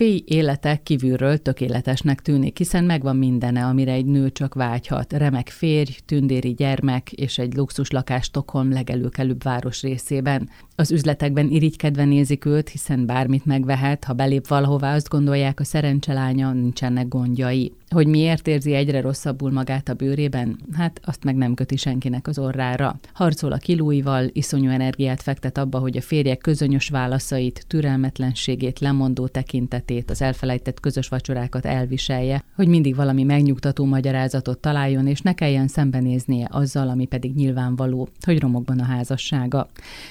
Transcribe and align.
féj 0.00 0.22
élete 0.26 0.76
kívülről 0.82 1.38
tökéletesnek 1.38 2.20
tűnik, 2.20 2.58
hiszen 2.58 2.84
megvan 2.84 3.16
mindene, 3.16 3.64
amire 3.66 3.92
egy 3.92 4.04
nő 4.04 4.30
csak 4.30 4.54
vágyhat. 4.54 5.12
Remek 5.12 5.48
férj, 5.48 5.96
tündéri 6.06 6.54
gyermek 6.54 7.12
és 7.12 7.38
egy 7.38 7.54
luxus 7.54 7.90
lakás 7.90 8.24
Stockholm 8.24 8.72
legelőkelőbb 8.72 9.42
város 9.42 9.82
részében. 9.82 10.48
Az 10.80 10.90
üzletekben 10.90 11.50
irigykedve 11.50 12.04
nézik 12.04 12.44
őt, 12.44 12.68
hiszen 12.68 13.06
bármit 13.06 13.44
megvehet, 13.44 14.04
ha 14.04 14.12
belép 14.12 14.46
valahová, 14.46 14.94
azt 14.94 15.08
gondolják, 15.08 15.60
a 15.60 15.64
szerencselánya 15.64 16.52
nincsenek 16.52 17.08
gondjai. 17.08 17.72
Hogy 17.88 18.06
miért 18.06 18.48
érzi 18.48 18.72
egyre 18.72 19.00
rosszabbul 19.00 19.52
magát 19.52 19.88
a 19.88 19.94
bőrében? 19.94 20.58
Hát 20.72 21.00
azt 21.04 21.24
meg 21.24 21.36
nem 21.36 21.54
köti 21.54 21.76
senkinek 21.76 22.26
az 22.26 22.38
orrára. 22.38 22.98
Harcol 23.12 23.52
a 23.52 23.56
kilóival, 23.56 24.28
iszonyú 24.32 24.70
energiát 24.70 25.22
fektet 25.22 25.58
abba, 25.58 25.78
hogy 25.78 25.96
a 25.96 26.00
férjek 26.00 26.38
közönyös 26.38 26.88
válaszait, 26.88 27.64
türelmetlenségét, 27.68 28.78
lemondó 28.78 29.26
tekintetét, 29.26 30.10
az 30.10 30.22
elfelejtett 30.22 30.80
közös 30.80 31.08
vacsorákat 31.08 31.66
elviselje, 31.66 32.44
hogy 32.56 32.68
mindig 32.68 32.94
valami 32.94 33.22
megnyugtató 33.22 33.84
magyarázatot 33.84 34.58
találjon, 34.58 35.06
és 35.06 35.20
ne 35.20 35.32
kelljen 35.32 35.68
szembenéznie 35.68 36.48
azzal, 36.50 36.88
ami 36.88 37.06
pedig 37.06 37.34
nyilvánvaló, 37.34 38.08
hogy 38.24 38.40
romokban 38.40 38.78
a 38.78 38.84
házassága. 38.84 39.68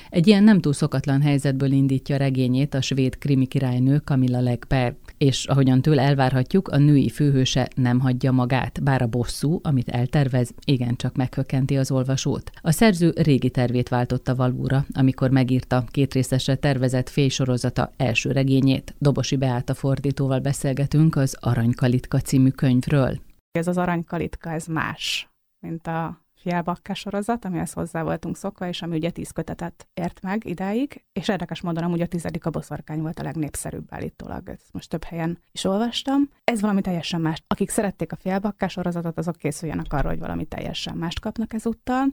Egy 0.10 0.28
ilyen 0.28 0.44
nem 0.44 0.59
túl 0.62 0.74
szokatlan 0.74 1.22
helyzetből 1.22 1.72
indítja 1.72 2.18
regényét 2.18 2.74
a 2.74 2.82
svéd 2.82 3.18
krimi 3.18 3.46
királynő 3.46 3.98
Camilla 3.98 4.40
Legberg, 4.40 4.96
és 5.18 5.46
ahogyan 5.46 5.82
tőle 5.82 6.02
elvárhatjuk, 6.02 6.68
a 6.68 6.78
női 6.78 7.10
főhőse 7.10 7.68
nem 7.76 8.00
hagyja 8.00 8.32
magát, 8.32 8.84
bár 8.84 9.02
a 9.02 9.08
bosszú, 9.08 9.60
amit 9.64 9.90
eltervez, 9.90 10.52
igencsak 10.66 11.16
meghökkenti 11.16 11.78
az 11.78 11.92
olvasót. 11.92 12.52
A 12.62 12.72
szerző 12.72 13.14
régi 13.16 13.50
tervét 13.50 13.90
váltotta 13.90 14.36
valóra, 14.36 14.86
amikor 14.92 15.30
megírta 15.30 15.84
két 15.88 16.14
részesre 16.14 16.56
tervezett 16.56 17.10
félsorozata 17.10 17.92
első 17.98 18.32
regényét. 18.32 18.96
Dobosi 18.98 19.38
Beáta 19.38 19.74
fordítóval 19.74 20.40
beszélgetünk 20.40 21.16
az 21.16 21.38
Aranykalitka 21.40 22.20
című 22.20 22.50
könyvről. 22.50 23.20
Ez 23.52 23.68
az 23.68 23.78
Aranykalitka, 23.78 24.52
ez 24.52 24.66
más, 24.66 25.30
mint 25.60 25.88
a 25.88 26.28
Fielbakka 26.42 26.94
sorozat, 26.94 27.46
amihez 27.46 27.74
hozzá 27.74 28.04
voltunk 28.04 28.38
szokva, 28.38 28.68
és 28.68 28.82
ami 28.82 28.96
ugye 28.96 29.10
tíz 29.10 29.32
kötetet 29.32 29.88
ért 29.94 30.22
meg 30.22 30.46
idáig, 30.46 31.06
és 31.14 31.28
érdekes 31.28 31.62
módon 31.62 31.84
amúgy 31.84 32.02
a 32.02 32.08
tizedik 32.08 32.46
a 32.46 32.50
boszorkány 32.50 33.02
volt 33.02 33.20
a 33.20 33.24
legnépszerűbb 33.24 33.88
állítólag, 33.90 34.50
ezt 34.50 34.74
most 34.74 34.90
több 34.90 35.04
helyen 35.04 35.40
is 35.52 35.64
olvastam. 35.64 36.30
Ez 36.44 36.62
valami 36.62 36.82
teljesen 36.82 37.22
más. 37.22 37.44
Akik 37.48 37.70
szerették 37.70 38.12
a 38.12 38.16
Fielbakka 38.16 38.68
sorozatot, 38.68 39.18
azok 39.18 39.36
készüljenek 39.36 39.94
arra, 39.94 40.10
hogy 40.10 40.20
valami 40.20 40.46
teljesen 40.46 40.98
mást 40.98 41.20
kapnak 41.20 41.54
ezúttal. 41.54 42.06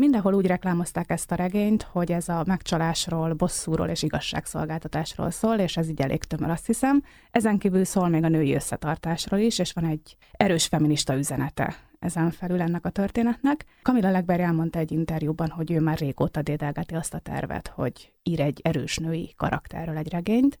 Mindenhol 0.00 0.34
úgy 0.34 0.46
reklámozták 0.46 1.10
ezt 1.10 1.32
a 1.32 1.34
regényt, 1.34 1.82
hogy 1.82 2.12
ez 2.12 2.28
a 2.28 2.42
megcsalásról, 2.46 3.32
bosszúról 3.32 3.88
és 3.88 4.02
igazságszolgáltatásról 4.02 5.30
szól, 5.30 5.58
és 5.58 5.76
ez 5.76 5.88
így 5.88 6.00
elég 6.00 6.24
tömör, 6.24 6.50
azt 6.50 6.66
hiszem. 6.66 7.02
Ezen 7.30 7.58
kívül 7.58 7.84
szól 7.84 8.08
még 8.08 8.24
a 8.24 8.28
női 8.28 8.54
összetartásról 8.54 9.40
is, 9.40 9.58
és 9.58 9.72
van 9.72 9.84
egy 9.84 10.16
erős 10.32 10.66
feminista 10.66 11.16
üzenete 11.16 11.76
ezen 11.98 12.30
felül 12.30 12.60
ennek 12.60 12.84
a 12.84 12.90
történetnek. 12.90 13.64
Kamila 13.82 14.10
Legber 14.10 14.40
elmondta 14.40 14.78
egy 14.78 14.92
interjúban, 14.92 15.48
hogy 15.48 15.70
ő 15.70 15.80
már 15.80 15.98
régóta 15.98 16.42
dédelgeti 16.42 16.94
azt 16.94 17.14
a 17.14 17.18
tervet, 17.18 17.68
hogy 17.68 18.12
ír 18.22 18.40
egy 18.40 18.60
erős 18.62 18.96
női 18.96 19.34
karakterről 19.36 19.96
egy 19.96 20.10
regényt, 20.10 20.58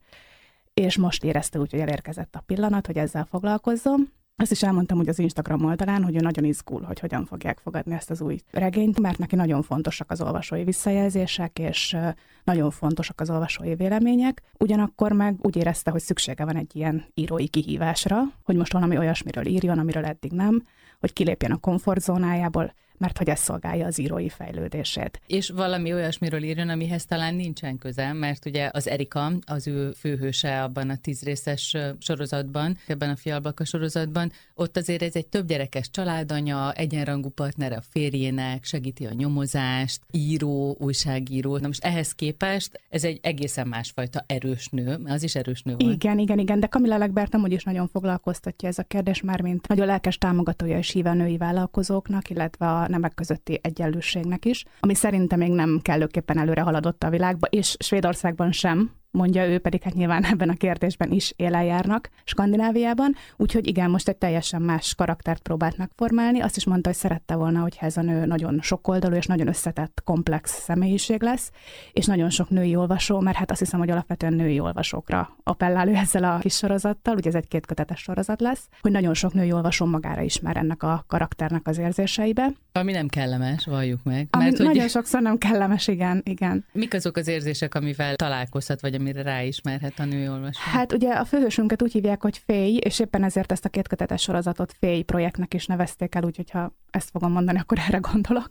és 0.74 0.96
most 0.96 1.24
érezte 1.24 1.58
úgy, 1.58 1.70
hogy 1.70 1.80
elérkezett 1.80 2.36
a 2.36 2.42
pillanat, 2.46 2.86
hogy 2.86 2.96
ezzel 2.96 3.24
foglalkozzon. 3.24 4.12
Azt 4.38 4.50
is 4.50 4.62
elmondtam 4.62 4.96
hogy 4.96 5.08
az 5.08 5.18
Instagram 5.18 5.64
oldalán, 5.64 6.04
hogy 6.04 6.16
ő 6.16 6.18
nagyon 6.18 6.44
izgul, 6.44 6.82
hogy 6.82 6.98
hogyan 6.98 7.24
fogják 7.24 7.58
fogadni 7.58 7.94
ezt 7.94 8.10
az 8.10 8.20
új 8.20 8.38
regényt, 8.50 9.00
mert 9.00 9.18
neki 9.18 9.34
nagyon 9.36 9.62
fontosak 9.62 10.10
az 10.10 10.20
olvasói 10.20 10.64
visszajelzések, 10.64 11.58
és 11.58 11.96
nagyon 12.44 12.70
fontosak 12.70 13.20
az 13.20 13.30
olvasói 13.30 13.74
vélemények. 13.74 14.42
Ugyanakkor 14.58 15.12
meg 15.12 15.36
úgy 15.42 15.56
érezte, 15.56 15.90
hogy 15.90 16.00
szüksége 16.00 16.44
van 16.44 16.56
egy 16.56 16.76
ilyen 16.76 17.04
írói 17.14 17.48
kihívásra, 17.48 18.22
hogy 18.44 18.56
most 18.56 18.72
valami 18.72 18.98
olyasmiről 18.98 19.46
írjon, 19.46 19.78
amiről 19.78 20.04
eddig 20.04 20.32
nem, 20.32 20.66
hogy 21.00 21.12
kilépjen 21.12 21.52
a 21.52 21.56
komfortzónájából, 21.56 22.74
mert 22.98 23.18
hogy 23.18 23.28
ez 23.28 23.40
szolgálja 23.40 23.86
az 23.86 23.98
írói 23.98 24.28
fejlődését. 24.28 25.20
És 25.26 25.48
valami 25.48 25.92
olyasmiről 25.92 26.42
írjon, 26.42 26.68
amihez 26.68 27.04
talán 27.04 27.34
nincsen 27.34 27.78
köze, 27.78 28.12
mert 28.12 28.46
ugye 28.46 28.70
az 28.72 28.88
Erika, 28.88 29.32
az 29.46 29.66
ő 29.66 29.92
főhőse 29.92 30.62
abban 30.62 30.90
a 30.90 30.96
tízrészes 30.96 31.76
sorozatban, 31.98 32.76
ebben 32.86 33.10
a 33.10 33.16
fialbaka 33.16 33.64
sorozatban, 33.64 34.32
ott 34.54 34.76
azért 34.76 35.02
ez 35.02 35.16
egy 35.16 35.26
több 35.26 35.46
gyerekes 35.46 35.90
családanya, 35.90 36.72
egyenrangú 36.72 37.28
partnere 37.28 37.76
a 37.76 37.82
férjének, 37.90 38.64
segíti 38.64 39.06
a 39.06 39.12
nyomozást, 39.12 40.00
író, 40.10 40.76
újságíró. 40.78 41.56
Na 41.56 41.66
most 41.66 41.84
ehhez 41.84 42.12
képest 42.12 42.80
ez 42.88 43.04
egy 43.04 43.18
egészen 43.22 43.68
másfajta 43.68 44.24
erős 44.26 44.68
nő, 44.68 44.98
az 45.04 45.22
is 45.22 45.34
erős 45.34 45.62
nő 45.62 45.74
volt. 45.78 45.94
Igen, 45.94 46.18
igen, 46.18 46.38
igen, 46.38 46.60
de 46.60 46.66
Kamila 46.66 46.96
Legbert 46.96 47.34
amúgy 47.34 47.52
is 47.52 47.64
nagyon 47.64 47.88
foglalkoztatja 47.88 48.68
ez 48.68 48.78
a 48.78 48.82
kérdés, 48.82 49.20
már 49.20 49.40
mint 49.40 49.68
nagyon 49.68 49.86
lelkes 49.86 50.18
támogatója 50.18 50.78
és 50.78 50.90
híve 50.90 51.12
női 51.12 51.36
vállalkozóknak, 51.36 52.30
illetve 52.30 52.66
a 52.66 52.85
nemek 52.88 53.14
közötti 53.14 53.60
egyenlőségnek 53.62 54.44
is, 54.44 54.64
ami 54.80 54.94
szerintem 54.94 55.38
még 55.38 55.52
nem 55.52 55.80
kellőképpen 55.82 56.38
előre 56.38 56.60
haladott 56.60 57.02
a 57.02 57.10
világba, 57.10 57.46
és 57.50 57.76
Svédországban 57.78 58.52
sem, 58.52 58.90
mondja 59.16 59.46
ő, 59.46 59.58
pedig 59.58 59.82
hát 59.82 59.94
nyilván 59.94 60.24
ebben 60.32 60.48
a 60.48 60.54
kérdésben 60.54 61.12
is 61.12 61.32
élen 61.36 61.62
járnak 61.62 62.10
Skandináviában, 62.24 63.14
úgyhogy 63.36 63.66
igen, 63.66 63.90
most 63.90 64.08
egy 64.08 64.16
teljesen 64.16 64.62
más 64.62 64.94
karaktert 64.94 65.42
próbált 65.42 65.76
megformálni. 65.76 66.40
Azt 66.40 66.56
is 66.56 66.64
mondta, 66.64 66.88
hogy 66.88 66.98
szerette 66.98 67.34
volna, 67.34 67.60
hogy 67.60 67.76
ez 67.80 67.96
a 67.96 68.02
nő 68.02 68.24
nagyon 68.24 68.58
sokoldalú 68.62 69.14
és 69.14 69.26
nagyon 69.26 69.48
összetett, 69.48 70.00
komplex 70.04 70.62
személyiség 70.62 71.22
lesz, 71.22 71.50
és 71.92 72.06
nagyon 72.06 72.30
sok 72.30 72.50
női 72.50 72.76
olvasó, 72.76 73.20
mert 73.20 73.36
hát 73.36 73.50
azt 73.50 73.60
hiszem, 73.60 73.78
hogy 73.78 73.90
alapvetően 73.90 74.32
női 74.32 74.60
olvasókra 74.60 75.36
appellál 75.42 75.88
ő 75.88 75.94
ezzel 75.94 76.24
a 76.24 76.38
kis 76.38 76.54
sorozattal, 76.54 77.16
ugye 77.16 77.28
ez 77.28 77.34
egy 77.34 77.48
kétkötetes 77.48 78.00
sorozat 78.00 78.40
lesz, 78.40 78.68
hogy 78.80 78.92
nagyon 78.92 79.14
sok 79.14 79.32
női 79.32 79.52
olvasó 79.52 79.86
magára 79.86 80.20
ismer 80.20 80.56
ennek 80.56 80.82
a 80.82 81.04
karakternek 81.06 81.66
az 81.66 81.78
érzéseibe. 81.78 82.52
Ami 82.72 82.92
nem 82.92 83.08
kellemes, 83.08 83.64
valljuk 83.64 84.02
meg. 84.02 84.28
Ami 84.30 84.44
mert, 84.44 84.58
nagyon 84.58 84.80
hogy... 84.80 84.90
sokszor 84.90 85.22
nem 85.22 85.38
kellemes, 85.38 85.88
igen, 85.88 86.20
igen. 86.24 86.64
Mik 86.72 86.94
azok 86.94 87.16
az 87.16 87.28
érzések, 87.28 87.74
amivel 87.74 88.14
találkozhat, 88.14 88.80
vagy 88.80 88.94
amire 89.06 89.22
ráismerhet 89.22 89.98
a 89.98 90.04
nőolvasó? 90.04 90.60
Hát 90.72 90.92
ugye 90.92 91.12
a 91.12 91.24
főhősünket 91.24 91.82
úgy 91.82 91.92
hívják, 91.92 92.22
hogy 92.22 92.38
Féj, 92.38 92.76
és 92.76 92.98
éppen 92.98 93.24
ezért 93.24 93.52
ezt 93.52 93.64
a 93.64 93.68
kétkötetes 93.68 94.22
sorozatot 94.22 94.72
Féj 94.78 95.02
projektnek 95.02 95.54
is 95.54 95.66
nevezték 95.66 96.14
el, 96.14 96.24
úgyhogy 96.24 96.50
ha 96.50 96.72
ezt 96.90 97.10
fogom 97.10 97.32
mondani, 97.32 97.58
akkor 97.58 97.78
erre 97.78 97.98
gondolok. 97.98 98.48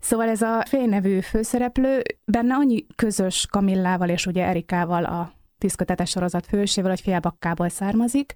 Szóval 0.00 0.28
ez 0.28 0.42
a 0.42 0.62
Féj 0.66 0.86
nevű 0.86 1.20
főszereplő, 1.20 2.02
benne 2.24 2.54
annyi 2.54 2.86
közös 2.96 3.46
Kamillával 3.50 4.08
és 4.08 4.26
ugye 4.26 4.44
Erikával 4.44 5.04
a 5.04 5.32
tízkötetes 5.58 6.10
sorozat 6.10 6.46
fősével, 6.46 6.90
hogy 6.90 7.00
Félbakkából 7.00 7.68
származik, 7.68 8.34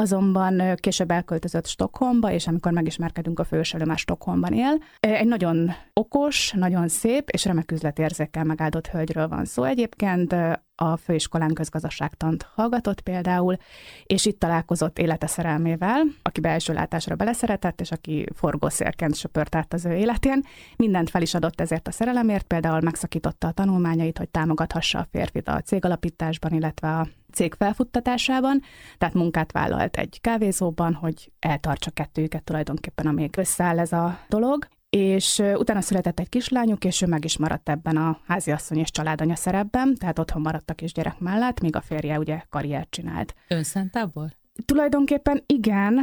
azonban 0.00 0.74
később 0.74 1.10
elköltözött 1.10 1.66
Stockholmba, 1.66 2.30
és 2.30 2.46
amikor 2.46 2.72
megismerkedünk 2.72 3.38
a 3.38 3.44
főselő, 3.44 3.84
már 3.84 3.98
Stockholmban 3.98 4.52
él. 4.52 4.82
Egy 5.00 5.26
nagyon 5.26 5.70
okos, 5.92 6.52
nagyon 6.52 6.88
szép 6.88 7.28
és 7.28 7.44
remek 7.44 7.72
üzletérzékkel 7.72 8.44
megáldott 8.44 8.86
hölgyről 8.86 9.28
van 9.28 9.44
szó 9.44 9.64
egyébként, 9.64 10.34
a 10.80 10.96
főiskolán 10.96 11.52
közgazdaságtant 11.54 12.48
hallgatott 12.54 13.00
például, 13.00 13.56
és 14.04 14.26
itt 14.26 14.38
találkozott 14.38 14.98
élete 14.98 15.26
szerelmével, 15.26 16.02
aki 16.22 16.40
belső 16.40 16.72
látásra 16.72 17.14
beleszeretett, 17.14 17.80
és 17.80 17.90
aki 17.90 18.26
forgószérként 18.34 19.14
söpört 19.14 19.54
át 19.54 19.72
az 19.72 19.84
ő 19.84 19.92
életén. 19.92 20.44
Mindent 20.76 21.10
fel 21.10 21.22
is 21.22 21.34
adott 21.34 21.60
ezért 21.60 21.88
a 21.88 21.90
szerelemért, 21.90 22.46
például 22.46 22.80
megszakította 22.80 23.46
a 23.46 23.52
tanulmányait, 23.52 24.18
hogy 24.18 24.28
támogathassa 24.28 24.98
a 24.98 25.06
férfit 25.10 25.48
a 25.48 25.60
cégalapításban, 25.60 26.52
illetve 26.52 26.88
a 26.88 27.08
cég 27.32 27.54
felfuttatásában, 27.54 28.62
tehát 28.98 29.14
munkát 29.14 29.52
vállalt 29.52 29.96
egy 29.96 30.20
kávézóban, 30.20 30.94
hogy 30.94 31.32
eltartsa 31.38 31.90
kettőjüket 31.90 32.44
tulajdonképpen, 32.44 33.06
amíg 33.06 33.36
összeáll 33.36 33.78
ez 33.78 33.92
a 33.92 34.18
dolog, 34.28 34.68
és 34.90 35.42
utána 35.54 35.80
született 35.80 36.20
egy 36.20 36.28
kislányuk, 36.28 36.84
és 36.84 37.02
ő 37.02 37.06
meg 37.06 37.24
is 37.24 37.38
maradt 37.38 37.68
ebben 37.68 37.96
a 37.96 38.20
háziasszony 38.26 38.78
és 38.78 38.90
családanya 38.90 39.34
szerepben, 39.34 39.94
tehát 39.94 40.18
otthon 40.18 40.42
maradt 40.42 40.70
a 40.70 40.74
kisgyerek 40.74 41.18
mellett, 41.18 41.60
míg 41.60 41.76
a 41.76 41.80
férje 41.80 42.18
ugye 42.18 42.42
karriert 42.48 42.90
csinált. 42.90 43.34
Önszentából? 43.48 44.32
Tulajdonképpen 44.64 45.42
igen, 45.46 46.00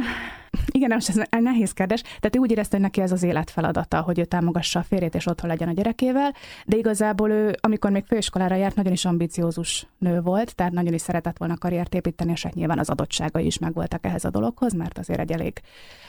igen, 0.70 0.90
most 0.92 1.08
ez 1.08 1.16
egy 1.30 1.42
nehéz 1.42 1.72
kérdés. 1.72 2.00
Tehát 2.00 2.36
ő 2.36 2.38
úgy 2.38 2.50
érezte, 2.50 2.76
hogy 2.76 2.84
neki 2.84 3.00
ez 3.00 3.12
az 3.12 3.22
élet 3.22 3.50
feladata, 3.50 4.00
hogy 4.00 4.18
ő 4.18 4.24
támogassa 4.24 4.78
a 4.78 4.82
férjét 4.82 5.14
és 5.14 5.26
otthon 5.26 5.50
legyen 5.50 5.68
a 5.68 5.72
gyerekével, 5.72 6.34
de 6.66 6.76
igazából 6.76 7.30
ő, 7.30 7.54
amikor 7.60 7.90
még 7.90 8.04
főiskolára 8.04 8.54
járt, 8.54 8.74
nagyon 8.74 8.92
is 8.92 9.04
ambiciózus 9.04 9.86
nő 9.98 10.20
volt, 10.20 10.54
tehát 10.54 10.72
nagyon 10.72 10.94
is 10.94 11.00
szeretett 11.00 11.38
volna 11.38 11.56
karriert 11.56 11.94
építeni, 11.94 12.30
és 12.30 12.42
hát 12.42 12.54
nyilván 12.54 12.78
az 12.78 12.90
adottságai 12.90 13.46
is 13.46 13.58
megvoltak 13.58 14.04
ehhez 14.04 14.24
a 14.24 14.30
dologhoz, 14.30 14.72
mert 14.72 14.98
azért 14.98 15.20
egy 15.20 15.32
elég 15.32 15.60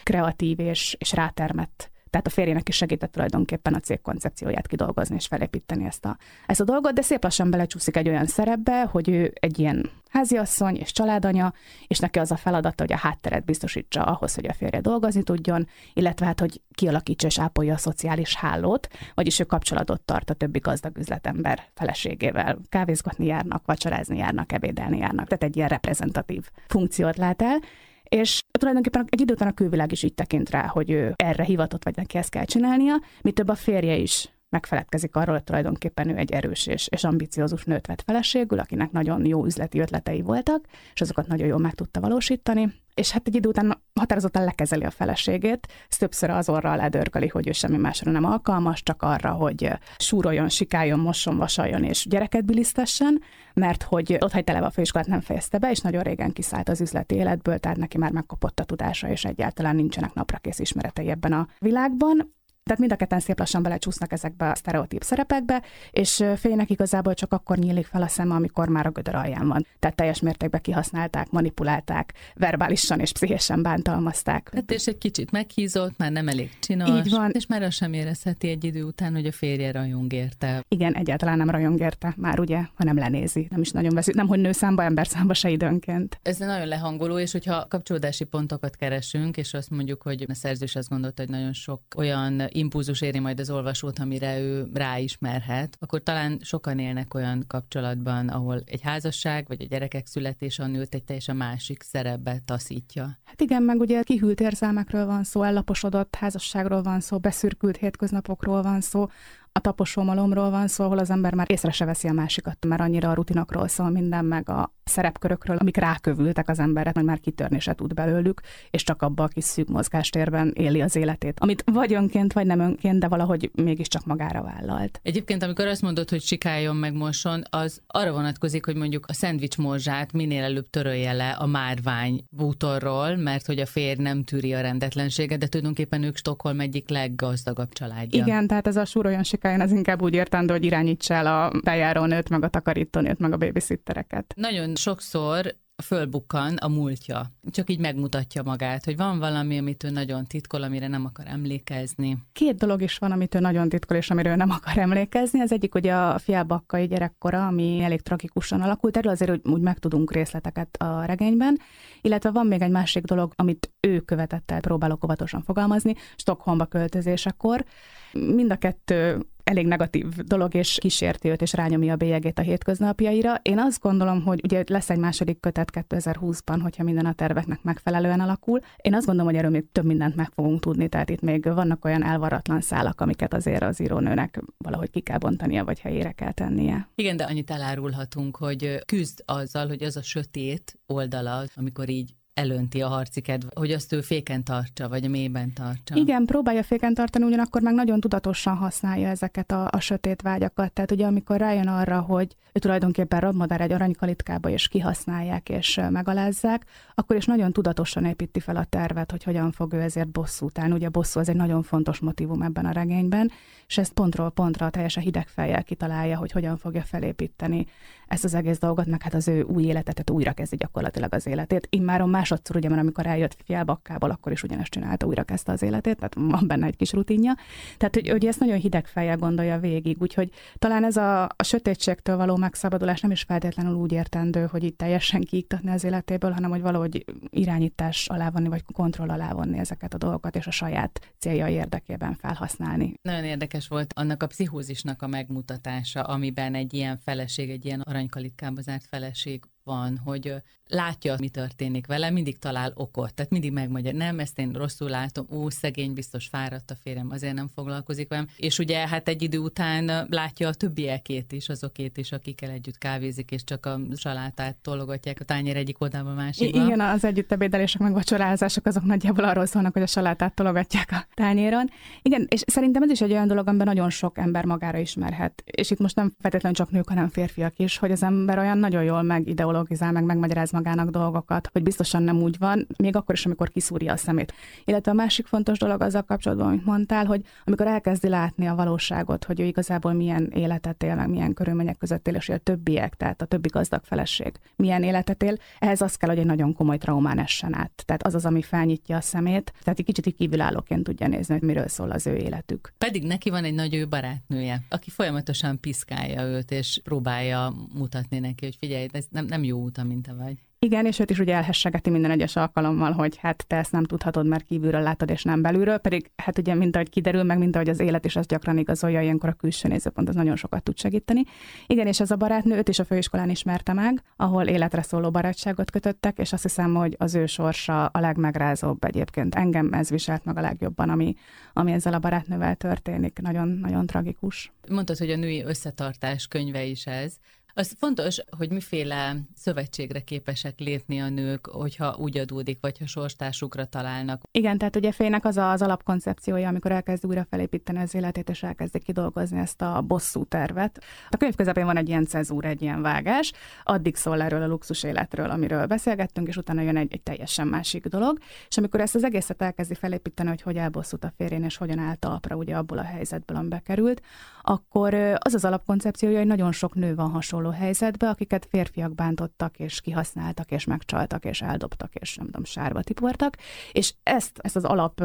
kreatív 0.04 0.60
és, 0.60 0.96
és 1.00 1.14
rátermett 1.14 1.92
tehát 2.10 2.28
a 2.28 2.30
férjének 2.30 2.70
is 2.70 2.76
segített 2.76 3.12
tulajdonképpen 3.12 3.74
a 3.74 3.80
cég 3.80 4.02
koncepcióját 4.02 4.68
kidolgozni 4.68 5.16
és 5.16 5.28
felépíteni 5.28 5.86
ezt 5.86 6.06
a, 6.06 6.18
ezt 6.46 6.60
a 6.60 6.64
dolgot, 6.64 6.94
de 6.94 7.02
szép 7.02 7.24
lassan 7.24 7.50
belecsúszik 7.50 7.96
egy 7.96 8.08
olyan 8.08 8.26
szerepbe, 8.26 8.84
hogy 8.84 9.10
ő 9.10 9.34
egy 9.40 9.60
ilyen 9.60 9.90
háziasszony 10.10 10.76
és 10.76 10.92
családanya, 10.92 11.54
és 11.88 12.00
neki 12.00 12.20
az 12.20 12.32
a 12.32 12.36
feladata, 12.36 12.84
hogy 12.84 12.94
a 12.94 12.98
hátteret 12.98 13.46
biztosítsa 13.46 14.04
ahhoz, 14.04 14.36
hogy 14.36 14.46
a 14.46 14.54
férje 14.54 14.82
dolgozni 14.82 15.24
tudjon, 15.24 15.68
illetve 15.94 16.26
hát, 16.26 16.40
hogy 16.40 16.62
kialakítsa 16.72 17.28
és 17.28 17.40
ápolja 17.40 17.74
a 17.74 17.78
szociális 17.78 18.36
hálót, 18.36 18.88
vagyis 19.14 19.40
ő 19.40 19.44
kapcsolatot 19.44 20.02
tart 20.02 20.30
a 20.30 20.34
többi 20.34 20.60
gazdag 20.60 20.98
üzletember 20.98 21.64
feleségével. 21.74 22.58
Kávézgatni 22.70 23.26
járnak, 23.26 23.66
vacsorázni 23.66 24.18
járnak, 24.18 24.52
ebédelni 24.52 24.98
járnak, 24.98 25.28
tehát 25.28 25.44
egy 25.44 25.56
ilyen 25.56 25.68
reprezentatív 25.68 26.50
funkciót 26.68 27.18
lát 27.18 27.42
el, 27.42 27.60
és 28.10 28.42
tulajdonképpen 28.52 29.08
egy 29.10 29.22
idő 29.22 29.34
után 29.34 29.48
a 29.48 29.54
külvilág 29.54 29.92
is 29.92 30.04
így 30.04 30.14
tekint 30.14 30.50
rá, 30.50 30.68
hogy 30.68 30.92
ő 30.92 31.14
erre 31.16 31.44
hivatott, 31.44 31.84
vagy 31.84 31.96
neki 31.96 32.18
ezt 32.18 32.30
kell 32.30 32.46
csinálnia, 32.46 33.02
mi 33.22 33.32
több 33.32 33.48
a 33.48 33.56
férje 33.56 33.96
is 33.96 34.30
megfeledkezik 34.50 35.16
arról, 35.16 35.34
hogy 35.36 35.44
tulajdonképpen 35.44 36.10
ő 36.10 36.16
egy 36.16 36.32
erős 36.32 36.68
és, 36.68 36.88
és 36.88 37.04
ambiciózus 37.04 37.64
nőt 37.64 37.88
vett 37.88 38.02
feleségül, 38.02 38.60
akinek 38.60 38.92
nagyon 38.92 39.26
jó 39.26 39.46
üzleti 39.46 39.80
ötletei 39.80 40.22
voltak, 40.22 40.66
és 40.94 41.02
azokat 41.02 41.28
nagyon 41.28 41.48
jól 41.48 41.60
meg 41.60 41.74
tudta 41.74 42.00
valósítani. 42.00 42.74
És 42.98 43.12
hát 43.12 43.28
egy 43.28 43.36
idő 43.36 43.50
után 43.50 43.82
határozottan 43.94 44.44
lekezeli 44.44 44.84
a 44.84 44.90
feleségét, 44.90 45.68
ez 45.90 45.98
többször 45.98 46.30
az 46.30 46.50
orral 46.50 46.76
ledörgeli, 46.76 47.28
hogy 47.28 47.48
ő 47.48 47.52
semmi 47.52 47.78
másra 47.78 48.12
nem 48.12 48.24
alkalmas, 48.26 48.84
csak 48.84 49.02
arra, 49.02 49.32
hogy 49.32 49.70
súroljon, 49.98 50.50
sikáljon, 50.50 51.00
mosson, 51.00 51.38
vasaljon 51.38 51.84
és 51.84 52.06
gyereket 52.10 52.46
bilisztessen, 52.46 53.22
mert 53.54 53.84
hogy 53.84 54.18
ott 54.20 54.32
hagyta 54.32 54.54
a 54.54 54.70
főiskolát, 54.70 55.08
nem 55.08 55.22
fejezte 55.22 55.58
be, 55.58 55.70
és 55.70 55.80
nagyon 55.80 56.02
régen 56.02 56.34
kiszállt 56.34 56.70
az 56.70 56.82
üzleti 56.82 57.16
életből, 57.16 57.58
tehát 57.58 57.78
neki 57.78 57.98
már 57.98 58.12
megkapott 58.12 58.60
a 58.60 58.64
tudása, 58.64 59.10
és 59.10 59.26
egyáltalán 59.26 59.76
nincsenek 59.76 60.14
naprakész 60.14 60.60
ismeretei 60.60 61.10
ebben 61.10 61.34
a 61.34 61.48
világban. 61.60 62.36
Tehát 62.68 62.82
mind 62.82 62.92
a 62.92 62.96
ketten 62.96 63.20
szép 63.20 63.40
lassan 63.40 63.64
belecsúsznak 63.64 64.12
ezekbe 64.12 64.50
a 64.50 64.56
sztereotíp 64.56 65.04
szerepekbe, 65.04 65.62
és 65.92 66.24
fénynek 66.36 66.70
igazából 66.70 67.14
csak 67.14 67.34
akkor 67.34 67.58
nyílik 67.58 67.86
fel 67.86 68.02
a 68.02 68.08
szeme, 68.08 68.34
amikor 68.34 68.68
már 68.68 68.86
a 68.86 68.90
gödör 68.90 69.16
alján 69.16 69.48
van. 69.48 69.66
Tehát 69.80 69.96
teljes 69.96 70.20
mértékben 70.20 70.62
kihasználták, 70.62 71.30
manipulálták, 71.30 72.14
verbálisan 72.36 73.00
és 73.00 73.12
pszichésen 73.12 73.62
bántalmazták. 73.62 74.52
Hát 74.54 74.72
és 74.72 74.86
egy 74.86 74.98
kicsit 74.98 75.32
meghízott, 75.32 75.98
már 75.98 76.12
nem 76.12 76.28
elég 76.28 76.52
csinos, 76.60 76.90
Így 76.90 77.10
van. 77.12 77.32
és 77.34 77.46
már 77.46 77.62
azt 77.62 77.76
sem 77.78 77.94
érezheti 77.94 78.50
egy 78.50 78.64
idő 78.64 78.84
után, 78.84 79.14
hogy 79.14 79.26
a 79.26 79.32
férje 79.32 79.72
rajong 79.72 80.14
érte. 80.14 80.64
Igen, 80.68 80.94
egyáltalán 80.94 81.38
nem 81.38 81.50
rajong 81.50 81.80
érte, 81.80 82.14
már 82.18 82.40
ugye, 82.40 82.60
hanem 82.74 82.98
lenézi. 82.98 83.48
Nem 83.50 83.62
is 83.62 83.72
nagyon 83.72 83.94
veszi, 83.94 84.12
nem 84.16 84.28
hogy 84.28 84.40
nő 84.40 84.52
számba, 84.52 84.84
ember 84.84 85.08
számba 85.08 85.34
se 85.34 85.50
időnként. 85.50 86.20
Ez 86.24 86.38
nagyon 86.38 86.68
lehangoló, 86.68 87.20
és 87.20 87.32
hogyha 87.32 87.66
kapcsolódási 87.68 88.24
pontokat 88.24 88.76
keresünk, 88.76 89.38
és 89.38 89.54
azt 89.54 89.70
mondjuk, 89.70 90.02
hogy 90.02 90.26
a 90.30 90.34
szerzős 90.34 90.76
azt 90.76 90.90
gondolta, 90.90 91.22
hogy 91.22 91.32
nagyon 91.32 91.54
sok 91.54 91.82
olyan 91.96 92.42
impulzus 92.58 93.02
éri 93.02 93.20
majd 93.20 93.40
az 93.40 93.50
olvasót, 93.50 94.00
amire 94.00 94.40
ő 94.40 94.68
ráismerhet, 94.74 95.78
akkor 95.80 96.04
talán 96.04 96.40
sokan 96.42 96.80
élnek 96.80 97.14
olyan 97.14 97.44
kapcsolatban, 97.48 98.28
ahol 98.28 98.62
egy 98.66 98.82
házasság 98.82 99.48
vagy 99.48 99.62
a 99.62 99.66
gyerekek 99.66 100.08
születése 100.08 100.64
a 100.64 100.68
nőt 100.68 100.94
egy 100.94 101.04
teljesen 101.04 101.36
másik 101.36 101.82
szerepbe 101.82 102.42
taszítja. 102.46 103.18
Hát 103.24 103.42
igen, 103.42 103.64
meg 103.64 103.80
ugye 103.80 104.04
kihűlt 104.04 104.40
érzelmekről 104.40 105.06
van 105.06 105.24
szó, 105.24 105.44
ellaposodott 105.44 106.16
házasságról 106.16 106.82
van 106.82 107.00
szó, 107.00 107.18
beszürkült 107.18 107.78
hétköznapokról 107.78 108.62
van 108.62 108.82
szó, 108.82 109.08
a 109.52 109.60
taposómalomról 109.60 110.50
van 110.50 110.68
szó, 110.68 110.84
ahol 110.84 110.98
az 110.98 111.10
ember 111.10 111.34
már 111.34 111.52
észre 111.52 111.72
se 111.72 111.86
veszi 111.86 112.08
a 112.08 112.14
másikat, 112.14 112.66
mert 112.66 112.82
annyira 112.82 113.10
a 113.10 113.14
rutinokról 113.14 113.68
szól 113.68 113.90
minden, 113.90 114.26
meg 114.26 114.50
a 114.50 114.77
szerepkörökről, 114.98 115.58
amik 115.58 115.78
rákövültek 115.78 116.50
az 116.50 116.60
emberet, 116.60 116.96
hogy 116.96 117.04
már 117.04 117.20
kitörni 117.20 117.60
se 117.60 117.74
tud 117.74 117.94
belőlük, 117.94 118.42
és 118.72 118.84
csak 118.84 119.02
abba 119.02 119.24
a 119.24 119.28
kis 119.28 119.44
szűk 119.44 119.68
mozgástérben 119.68 120.54
éli 120.56 120.82
az 120.82 120.96
életét, 120.96 121.40
amit 121.40 121.64
vagy 121.72 121.94
önként, 121.94 122.34
vagy 122.34 122.46
nem 122.46 122.60
önként, 122.60 123.00
de 123.00 123.08
valahogy 123.08 123.52
mégiscsak 123.54 124.06
magára 124.06 124.42
vállalt. 124.42 125.00
Egyébként, 125.04 125.44
amikor 125.44 125.68
azt 125.68 125.82
mondod, 125.82 126.10
hogy 126.10 126.22
sikáljon 126.22 126.76
meg 126.76 126.94
moson, 126.94 127.44
az 127.50 127.82
arra 127.88 128.12
vonatkozik, 128.12 128.66
hogy 128.66 128.76
mondjuk 128.76 129.06
a 129.08 129.14
szendvics 129.14 129.58
morzsát 129.58 130.14
minél 130.14 130.44
előbb 130.44 130.70
törölje 130.70 131.14
le 131.14 131.30
a 131.30 131.46
márvány 131.46 132.24
bútorról, 132.30 133.16
mert 133.16 133.46
hogy 133.46 133.60
a 133.60 133.66
férj 133.66 134.02
nem 134.02 134.24
tűri 134.24 134.54
a 134.54 134.62
rendetlenséget, 134.62 135.40
de 135.40 135.48
tulajdonképpen 135.48 136.04
ők 136.04 136.18
Stockholm 136.18 136.60
egyik 136.60 136.90
leggazdagabb 136.90 137.74
családja. 137.74 138.24
Igen, 138.26 138.48
tehát 138.48 138.68
ez 138.68 138.76
a 138.76 138.86
súroljon 138.86 139.24
sikáljon, 139.24 139.62
az 139.62 139.72
inkább 139.72 140.02
úgy 140.02 140.14
értendő, 140.14 140.54
hogy 140.54 140.66
irányítsa 140.66 141.14
el 141.14 141.28
a 141.28 141.52
bejárónőt, 141.64 142.30
meg 142.30 142.44
a 142.44 142.48
takarítónőt, 142.48 143.20
meg 143.20 143.32
a 143.34 143.38
babysittereket. 143.38 144.34
Nagyon 144.36 144.76
sokszor 144.88 145.56
fölbukkan 145.84 146.56
a 146.56 146.68
múltja. 146.68 147.32
Csak 147.52 147.70
így 147.70 147.80
megmutatja 147.80 148.44
magát, 148.44 148.86
hogy 148.86 148.98
van 148.98 149.20
valami, 149.20 149.58
amit 149.58 149.84
ő 149.84 149.90
nagyon 149.90 150.26
titkol, 150.26 150.64
amire 150.64 150.88
nem 150.88 151.06
akar 151.06 151.26
emlékezni. 151.28 152.18
Két 152.32 152.56
dolog 152.56 152.82
is 152.82 152.98
van, 152.98 153.12
amit 153.12 153.36
ő 153.36 153.40
nagyon 153.40 153.70
titkol, 153.70 153.98
és 153.98 154.10
amiről 154.10 154.36
nem 154.36 154.50
akar 154.50 154.78
emlékezni. 154.78 155.40
Az 155.40 155.52
egyik 155.52 155.76
ugye 155.76 155.94
a 155.94 156.18
fiábakkai 156.18 156.88
gyerekkora, 156.88 157.48
ami 157.48 157.82
elég 157.84 158.02
tragikusan 158.02 158.62
alakult. 158.62 158.98
Erről 158.98 159.12
azért 159.12 159.32
úgy, 159.32 159.42
úgy 159.44 159.62
megtudunk 159.62 160.12
részleteket 160.12 160.76
a 160.76 161.06
regényben. 161.06 161.60
Illetve 162.02 162.32
van 162.32 162.48
még 162.48 162.62
egy 162.62 162.72
másik 162.72 163.04
dolog, 163.04 163.34
amit 163.36 163.72
ő 163.80 164.00
követett 164.00 164.52
el, 164.52 164.60
próbálok 164.60 165.04
óvatosan 165.04 165.42
fogalmazni, 165.44 165.96
Stockholmba 166.16 166.66
költözésekor. 166.66 167.66
Mind 168.14 168.52
a 168.52 168.58
kettő 168.58 169.26
elég 169.48 169.68
negatív 169.68 170.06
dolog, 170.06 170.56
és 170.56 170.78
kísérti 170.82 171.30
őt, 171.30 171.42
és 171.42 171.54
rányomja 171.54 171.94
a 171.94 171.96
bélyegét 171.96 172.40
a 172.40 172.42
hétköznapjaira. 172.42 173.36
Én 173.42 173.60
azt 173.60 173.82
gondolom, 173.82 174.24
hogy 174.24 174.42
ugye 174.44 174.64
lesz 174.68 174.90
egy 174.90 174.98
második 174.98 175.40
kötet 175.40 175.70
2020-ban, 175.74 176.60
hogyha 176.62 176.84
minden 176.84 177.06
a 177.06 177.14
terveknek 177.14 177.64
megfelelően 177.64 178.20
alakul. 178.20 178.60
Én 178.78 178.94
azt 178.94 179.06
gondolom, 179.06 179.30
hogy 179.32 179.40
erről 179.40 179.52
még 179.52 179.72
több 179.72 179.86
mindent 179.86 180.16
meg 180.16 180.30
fogunk 180.34 180.60
tudni, 180.60 180.88
tehát 180.88 181.10
itt 181.10 181.22
még 181.22 181.44
vannak 181.44 181.86
olyan 181.86 182.04
elvaratlan 182.04 182.62
szálak, 182.62 183.02
amiket 183.02 183.34
azért 183.34 183.64
az 183.64 183.80
írónőnek 183.80 184.42
valahogy 184.58 184.90
ki 184.90 185.00
kell 185.00 185.18
bontania, 185.18 185.66
vagy 185.66 185.80
helyére 185.80 186.12
kell 186.12 186.32
tennie. 186.32 186.90
Igen, 186.96 187.18
de 187.18 187.24
annyit 187.24 187.52
elárulhatunk, 187.52 188.38
hogy 188.38 188.80
küzd 188.86 189.24
azzal, 189.26 189.68
hogy 189.68 189.84
az 189.84 189.98
a 189.98 190.02
sötét 190.02 190.80
oldala, 190.86 191.44
amikor 191.56 191.90
így 191.90 192.14
elönti 192.38 192.82
a 192.82 192.88
harci 192.88 193.22
kedv, 193.22 193.46
hogy 193.56 193.72
azt 193.72 193.94
ő 193.94 194.02
féken 194.02 194.44
tartsa, 194.44 194.90
vagy 194.90 195.10
mélyben 195.10 195.54
tartsa. 195.54 195.96
Igen, 195.96 196.26
próbálja 196.26 196.64
féken 196.64 196.94
tartani, 196.94 197.26
ugyanakkor 197.26 197.62
meg 197.62 197.74
nagyon 197.74 198.00
tudatosan 198.00 198.56
használja 198.56 199.08
ezeket 199.08 199.52
a, 199.52 199.68
a 199.72 199.80
sötét 199.80 200.22
vágyakat. 200.22 200.72
Tehát 200.72 200.92
ugye 200.92 201.06
amikor 201.06 201.38
rájön 201.38 201.68
arra, 201.68 202.00
hogy 202.00 202.36
ő 202.54 202.60
tulajdonképpen 202.60 203.20
rabmadár 203.20 203.62
egy 203.62 203.72
aranykalitkába, 203.72 204.50
és 204.50 204.68
kihasználják, 204.68 205.50
és 205.50 205.82
megalázzák, 205.90 206.66
akkor 206.96 207.16
is 207.16 207.26
nagyon 207.26 207.54
tudatosan 207.54 208.06
építi 208.06 208.40
fel 208.40 208.56
a 208.56 208.64
tervet, 208.64 209.12
hogy 209.12 209.24
hogyan 209.24 209.52
fog 209.52 209.74
ő 209.74 209.82
ezért 209.82 210.12
bosszút 210.12 210.60
állni. 210.60 210.74
Ugye 210.74 210.88
a 210.88 210.90
bosszú 210.90 211.20
az 211.20 211.30
egy 211.30 211.36
nagyon 211.36 211.64
fontos 211.64 212.00
motivum 212.00 212.42
ebben 212.42 212.66
a 212.66 212.72
regényben, 212.72 213.32
és 213.68 213.78
ezt 213.78 213.94
pontról 213.94 214.30
pontra 214.30 214.70
teljesen 214.70 215.04
hideg 215.04 215.28
fejjel 215.28 215.64
kitalálja, 215.64 216.18
hogy 216.18 216.32
hogyan 216.32 216.58
fogja 216.58 216.82
felépíteni 216.82 217.66
ezt 218.08 218.24
az 218.24 218.34
egész 218.34 218.60
dolgot, 218.60 218.86
meg 218.86 219.02
hát 219.02 219.14
az 219.14 219.28
ő 219.28 219.42
új 219.42 219.64
életet, 219.64 219.96
tehát 219.96 220.10
újra 220.10 220.32
kezdi 220.32 220.56
gyakorlatilag 220.56 221.14
az 221.14 221.28
életét. 221.28 221.68
Immáron 221.70 222.10
másodszor, 222.30 222.56
ugye, 222.56 222.70
mert 222.70 222.82
amikor 222.82 223.06
eljött 223.06 223.38
Fialbakkából, 223.46 224.10
akkor 224.10 224.32
is 224.32 224.44
ugyanezt 224.44 224.70
csinálta, 224.70 225.06
újra 225.06 225.24
kezdte 225.24 225.52
az 225.52 225.62
életét, 225.62 225.96
tehát 225.96 226.16
van 226.16 226.48
benne 226.48 226.66
egy 226.66 226.76
kis 226.76 226.92
rutinja. 226.92 227.36
Tehát, 227.78 227.94
hogy, 227.94 228.10
hogy 228.10 228.26
ezt 228.26 228.40
nagyon 228.40 228.58
hideg 228.58 228.88
fejjel 228.88 229.18
gondolja 229.18 229.60
végig, 229.60 229.98
úgyhogy 230.00 230.30
talán 230.58 230.84
ez 230.84 230.98
a, 230.98 231.24
a 231.24 231.44
sötétségtől 231.44 232.18
való 232.18 232.36
megszabadulás 232.36 233.02
nem 233.02 233.12
is 233.12 233.22
feltétlenül 233.22 233.74
úgy 233.74 233.92
értendő, 233.92 234.46
hogy 234.46 234.64
itt 234.64 234.78
teljesen 234.78 235.22
kiiktatni 235.22 235.72
az 235.72 235.84
életéből, 235.84 236.32
hanem 236.32 236.50
hogy 236.50 236.62
valahogy 236.62 237.06
irányítás 237.30 238.08
alá 238.08 238.30
vonni, 238.30 238.48
vagy 238.48 238.64
kontroll 238.74 239.10
alá 239.10 239.34
vonni 239.34 239.58
ezeket 239.58 239.94
a 239.94 239.98
dolgokat, 239.98 240.36
és 240.36 240.48
a 240.48 240.52
saját 240.52 241.14
céljai 241.20 241.54
érdekében 241.54 242.16
felhasználni. 242.16 242.94
Nagyon 243.02 243.24
érdekes 243.24 243.68
volt 243.68 243.94
annak 243.96 244.24
a 244.24 244.28
pszichózisnak 244.28 245.02
a 245.02 245.08
megmutatása, 245.08 246.02
amiben 246.02 246.56
egy 246.56 246.74
ilyen 246.74 246.98
feleség, 246.98 247.50
egy 247.50 247.66
ilyen 247.66 247.82
aranykalitkába 247.82 248.62
zárt 248.62 248.86
feleség 248.86 249.44
van, 249.68 250.02
hogy 250.04 250.34
látja, 250.68 251.16
mi 251.20 251.30
történik 251.30 251.88
vele, 251.88 252.10
mindig 252.10 252.40
talál 252.40 252.72
okot, 252.76 253.14
tehát 253.14 253.32
mindig 253.32 253.52
megmondja, 253.52 253.94
nem, 253.94 254.20
ezt 254.20 254.40
én 254.40 254.52
rosszul 254.52 254.90
látom, 254.90 255.28
ó, 255.32 255.50
szegény, 255.50 255.94
biztos 255.94 256.28
fáradt 256.28 256.72
a 256.72 256.76
férjem, 256.84 257.10
azért 257.12 257.34
nem 257.34 257.48
foglalkozik 257.48 258.08
velem. 258.10 258.28
És 258.38 258.60
ugye 258.60 258.88
hát 258.88 259.08
egy 259.08 259.22
idő 259.22 259.38
után 259.38 260.08
látja 260.10 260.48
a 260.48 260.54
többiekét 260.54 261.32
is, 261.32 261.50
azokét 261.50 261.98
is, 261.98 262.12
akikkel 262.12 262.50
együtt 262.50 262.78
kávézik, 262.78 263.32
és 263.32 263.44
csak 263.44 263.66
a 263.66 263.80
salátát 263.96 264.56
tologatják 264.56 265.20
a 265.20 265.24
tányér 265.24 265.56
egyik 265.56 265.82
oldalba 265.82 266.10
a 266.10 266.14
másikba. 266.14 266.66
Igen, 266.66 266.80
az 266.80 267.04
együtt 267.04 267.32
ebédelések, 267.32 267.82
meg 267.82 267.94
vacsorázások, 267.94 268.66
azok 268.66 268.84
nagyjából 268.84 269.24
arról 269.24 269.46
szólnak, 269.46 269.74
hogy 269.74 269.82
a 269.82 269.88
salátát 269.88 270.34
tologatják 270.34 270.92
a 270.92 271.08
tányéron. 271.14 271.70
Igen, 272.02 272.26
és 272.30 272.44
szerintem 272.46 272.84
ez 272.84 272.90
is 272.90 273.02
egy 273.02 273.12
olyan 273.12 273.28
dolog, 273.28 273.48
amiben 273.48 273.68
nagyon 273.68 273.90
sok 273.90 274.18
ember 274.18 274.46
magára 274.46 274.78
ismerhet. 274.78 275.44
És 275.46 275.72
itt 275.72 275.80
most 275.80 275.96
nem 275.96 276.16
feltétlenül 276.20 276.58
csak 276.58 276.72
nők, 276.72 276.88
hanem 276.88 277.10
férfiak 277.10 277.60
is, 277.60 277.78
hogy 277.78 277.92
az 277.92 278.04
ember 278.04 278.38
olyan 278.38 278.58
nagyon 278.58 278.84
jól 278.84 279.02
meg 279.02 279.28
pszichológizál, 279.58 279.92
meg 279.92 280.04
megmagyaráz 280.04 280.52
magának 280.52 280.90
dolgokat, 280.90 281.50
hogy 281.54 281.64
biztosan 281.64 282.04
nem 282.04 282.22
úgy 282.22 282.38
van, 282.38 282.68
még 282.78 282.96
akkor 282.96 283.16
is, 283.16 283.26
amikor 283.26 283.50
kiszúrja 283.50 283.94
a 283.94 283.98
szemét. 283.98 284.34
Illetve 284.66 284.92
a 284.92 284.94
másik 284.94 285.26
fontos 285.26 285.58
dolog 285.58 285.82
az 285.82 285.96
a 285.96 286.04
kapcsolatban, 286.04 286.48
amit 286.48 286.66
mondtál, 286.66 287.06
hogy 287.06 287.22
amikor 287.46 287.68
elkezdi 287.68 288.10
látni 288.10 288.48
a 288.48 288.56
valóságot, 288.56 289.24
hogy 289.24 289.40
ő 289.40 289.44
igazából 289.44 289.94
milyen 289.94 290.32
életet 290.36 290.84
él, 290.84 290.96
meg 290.96 291.10
milyen 291.10 291.34
körülmények 291.34 291.78
között 291.78 292.08
él, 292.08 292.16
és 292.16 292.30
a 292.30 292.38
többiek, 292.38 292.96
tehát 292.96 293.22
a 293.22 293.26
többi 293.26 293.50
gazdag 293.50 293.84
feleség 293.84 294.34
milyen 294.56 294.84
életet 294.84 295.24
él, 295.24 295.38
ehhez 295.60 295.82
az 295.82 295.96
kell, 295.96 296.10
hogy 296.10 296.20
egy 296.20 296.26
nagyon 296.26 296.54
komoly 296.54 296.78
traumán 296.78 297.20
essen 297.20 297.56
át. 297.56 297.84
Tehát 297.86 298.04
az 298.06 298.16
az, 298.16 298.26
ami 298.26 298.42
felnyitja 298.42 298.98
a 298.98 299.02
szemét, 299.02 299.54
tehát 299.64 299.80
egy 299.80 299.86
kicsit 299.86 300.16
kívülállóként 300.16 300.84
tudja 300.84 301.08
nézni, 301.08 301.34
hogy 301.34 301.44
miről 301.44 301.68
szól 301.68 301.92
az 301.92 302.08
ő 302.08 302.16
életük. 302.16 302.74
Pedig 302.78 303.04
neki 303.04 303.30
van 303.30 303.44
egy 303.44 303.54
nagy 303.54 303.76
ő 303.76 303.88
barátnője, 303.88 304.62
aki 304.70 304.90
folyamatosan 304.90 305.60
piszkálja 305.60 306.24
őt, 306.24 306.52
és 306.52 306.80
próbálja 306.84 307.54
mutatni 307.74 308.20
neki, 308.20 308.46
hogy 308.46 308.56
figyelj, 308.60 308.88
ez 308.92 309.06
nem, 309.10 309.26
nem 309.26 309.44
jó 309.48 309.60
út, 309.60 309.84
mint 309.84 310.06
te 310.06 310.14
vagy. 310.14 310.36
Igen, 310.60 310.86
és 310.86 311.00
őt 311.00 311.10
is 311.10 311.20
ugye 311.20 311.34
elhessegeti 311.34 311.90
minden 311.90 312.12
egyes 312.12 312.36
alkalommal, 312.36 312.92
hogy 312.92 313.18
hát 313.18 313.48
te 313.48 313.56
ezt 313.56 313.72
nem 313.72 313.84
tudhatod, 313.84 314.28
mert 314.28 314.44
kívülről 314.44 314.82
látod, 314.82 315.10
és 315.10 315.24
nem 315.24 315.42
belülről, 315.42 315.78
pedig 315.78 316.12
hát 316.16 316.38
ugye, 316.38 316.54
mint 316.54 316.76
ahogy 316.76 316.90
kiderül, 316.90 317.24
meg 317.24 317.38
mint 317.38 317.56
ahogy 317.56 317.70
az 317.70 317.80
élet 317.80 318.06
is 318.06 318.16
azt 318.16 318.28
gyakran 318.28 318.58
igazolja, 318.58 319.02
ilyenkor 319.02 319.30
a 319.30 319.34
külső 319.34 319.68
nézőpont 319.68 320.10
az 320.10 320.16
nagyon 320.16 320.36
sokat 320.36 320.64
tud 320.64 320.78
segíteni. 320.78 321.24
Igen, 321.68 321.88
és 321.88 322.00
ez 322.00 322.12
a 322.12 322.16
barátnő 322.16 322.56
őt 322.56 322.70
is 322.70 322.80
a 322.80 322.86
főiskolán 322.86 323.30
ismerte 323.30 323.74
meg, 323.74 324.04
ahol 324.16 324.48
életre 324.48 324.82
szóló 324.82 325.12
barátságot 325.12 325.72
kötöttek, 325.72 326.18
és 326.18 326.34
azt 326.34 326.44
hiszem, 326.44 326.74
hogy 326.74 326.96
az 327.00 327.16
ő 327.16 327.26
sorsa 327.26 327.86
a 327.86 328.00
legmegrázóbb 328.00 328.84
egyébként. 328.84 329.36
Engem 329.36 329.74
ez 329.74 329.90
viselt 329.90 330.26
meg 330.26 330.38
a 330.38 330.42
legjobban, 330.42 330.90
ami, 330.90 331.16
ami 331.54 331.72
ezzel 331.72 331.94
a 331.94 332.00
barátnővel 332.00 332.56
történik. 332.56 333.20
Nagyon, 333.22 333.48
nagyon 333.48 333.86
tragikus. 333.86 334.52
Mondtad, 334.70 334.98
hogy 334.98 335.12
a 335.12 335.16
női 335.16 335.44
összetartás 335.44 336.28
könyve 336.28 336.64
is 336.64 336.86
ez. 336.86 337.18
Az 337.60 337.76
fontos, 337.80 338.20
hogy 338.38 338.52
miféle 338.52 339.16
szövetségre 339.36 340.00
képesek 340.00 340.60
lépni 340.60 341.02
a 341.02 341.10
nők, 341.10 341.48
hogyha 341.48 341.96
úgy 342.00 342.18
adódik, 342.18 342.58
vagy 342.62 342.78
ha 342.78 342.88
sorstársukra 342.88 343.66
találnak. 343.66 344.22
Igen, 344.32 344.58
tehát 344.58 344.76
ugye 344.76 344.92
Fénynek 344.92 345.26
az 345.26 345.38
az 345.38 345.62
alapkoncepciója, 345.62 346.48
amikor 346.48 346.72
elkezd 346.72 347.06
újra 347.06 347.26
felépíteni 347.30 347.80
az 347.80 347.96
életét, 347.96 348.30
és 348.30 348.44
elkezdi 348.44 348.80
kidolgozni 348.80 349.40
ezt 349.40 349.62
a 349.62 349.82
bosszú 349.82 350.26
tervet. 350.26 350.84
A 351.10 351.18
könyv 351.18 351.36
közepén 351.36 351.66
van 351.66 351.78
egy 351.78 351.88
ilyen 351.88 352.06
cezúr, 352.06 352.46
egy 352.46 352.62
ilyen 352.62 352.82
vágás, 352.82 353.32
addig 353.64 353.96
szól 353.96 354.22
erről 354.22 354.42
a 354.42 354.48
luxus 354.48 354.84
életről, 354.84 355.30
amiről 355.30 355.66
beszélgettünk, 355.66 356.28
és 356.28 356.38
utána 356.38 356.62
jön 356.62 356.78
egy, 356.78 356.94
egy 356.94 357.02
teljesen 357.02 357.48
másik 357.48 357.88
dolog. 357.88 358.20
És 358.50 358.58
amikor 358.58 358.80
ezt 358.80 358.96
az 358.96 359.04
egészet 359.04 359.42
elkezdi 359.42 359.76
felépíteni, 359.76 360.30
hogy 360.30 360.42
hogy 360.42 360.58
elbosszút 360.58 361.04
a 361.04 361.14
férjén, 361.18 361.44
és 361.44 361.58
hogyan 361.58 361.80
állt 361.80 362.00
talpra 362.00 362.36
ugye 362.36 362.56
abból 362.56 362.78
a 362.78 362.84
helyzetből, 362.84 363.38
amibe 363.38 363.60
került, 363.60 364.02
akkor 364.42 364.94
az 364.94 365.34
az 365.34 365.46
alapkoncepciója, 365.46 366.18
hogy 366.18 366.28
nagyon 366.28 366.52
sok 366.52 366.76
nő 366.76 366.96
van 366.96 367.10
hasonló 367.10 367.46
helyzetbe, 367.52 368.10
akiket 368.10 368.48
férfiak 368.50 368.96
bántottak, 368.96 369.60
és 369.60 369.82
kihasználtak, 369.82 370.52
és 370.52 370.66
megcsaltak, 370.66 371.26
és 371.26 371.42
eldobtak, 371.42 371.96
és 371.96 372.16
nem 372.16 372.26
tudom, 372.26 372.44
sárba 372.44 372.82
tiportak, 372.82 373.38
és 373.72 373.94
ezt, 374.04 374.40
ezt 374.42 374.56
az 374.56 374.64
alap 374.64 375.04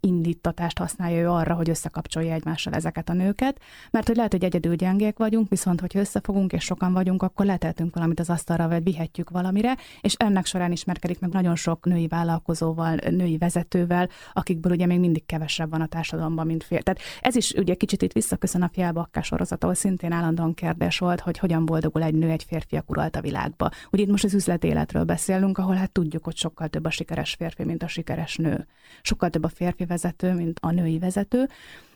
indítatást 0.00 0.78
használja 0.78 1.20
ő 1.20 1.28
arra, 1.28 1.54
hogy 1.54 1.68
összekapcsolja 1.70 2.32
egymással 2.32 2.72
ezeket 2.72 3.08
a 3.08 3.12
nőket, 3.12 3.60
mert 3.90 4.06
hogy 4.06 4.16
lehet, 4.16 4.32
hogy 4.32 4.44
egyedül 4.44 4.74
gyengék 4.74 5.18
vagyunk, 5.18 5.48
viszont 5.48 5.80
hogyha 5.80 5.98
összefogunk, 5.98 6.52
és 6.52 6.64
sokan 6.64 6.92
vagyunk, 6.92 7.22
akkor 7.22 7.46
leteltünk 7.46 7.94
valamit 7.94 8.20
az 8.20 8.30
asztalra, 8.30 8.68
vagy 8.68 8.82
vihetjük 8.82 9.30
valamire, 9.30 9.76
és 10.00 10.14
ennek 10.14 10.46
során 10.46 10.72
ismerkedik 10.72 11.20
meg 11.20 11.30
nagyon 11.30 11.56
sok 11.56 11.84
női 11.84 12.06
vállalkozóval, 12.06 12.94
női 12.94 13.38
vezetővel, 13.38 14.08
akikből 14.32 14.72
ugye 14.72 14.86
még 14.86 15.00
mindig 15.00 15.26
kevesebb 15.26 15.70
van 15.70 15.80
a 15.80 15.86
társadalomban, 15.86 16.46
mint 16.46 16.64
fér. 16.64 16.82
Tehát 16.82 17.00
ez 17.20 17.36
is 17.36 17.52
ugye 17.52 17.74
kicsit 17.74 18.02
itt 18.02 18.12
visszaköszön 18.12 18.62
a 18.62 18.68
Fialbakká 18.72 19.20
sorozat, 19.20 19.62
ahol 19.62 19.74
szintén 19.74 20.12
állandóan 20.12 20.54
kérdés 20.54 20.98
volt, 20.98 21.20
hogy 21.20 21.38
hogyan 21.38 21.64
boldogul 21.76 22.02
egy 22.02 22.14
nő 22.14 22.30
egy 22.30 22.44
férfiak 22.44 22.90
uralt 22.90 23.16
a 23.16 23.20
világba. 23.20 23.70
Ugye 23.90 24.02
itt 24.02 24.10
most 24.10 24.24
az 24.24 24.34
üzletéletről 24.34 25.04
beszélünk, 25.04 25.58
ahol 25.58 25.74
hát 25.74 25.90
tudjuk, 25.90 26.24
hogy 26.24 26.36
sokkal 26.36 26.68
több 26.68 26.84
a 26.84 26.90
sikeres 26.90 27.34
férfi, 27.34 27.64
mint 27.64 27.82
a 27.82 27.88
sikeres 27.88 28.36
nő. 28.36 28.66
Sokkal 29.02 29.30
több 29.30 29.44
a 29.44 29.48
férfi 29.48 29.84
vezető, 29.84 30.32
mint 30.32 30.58
a 30.62 30.70
női 30.70 30.98
vezető, 30.98 31.48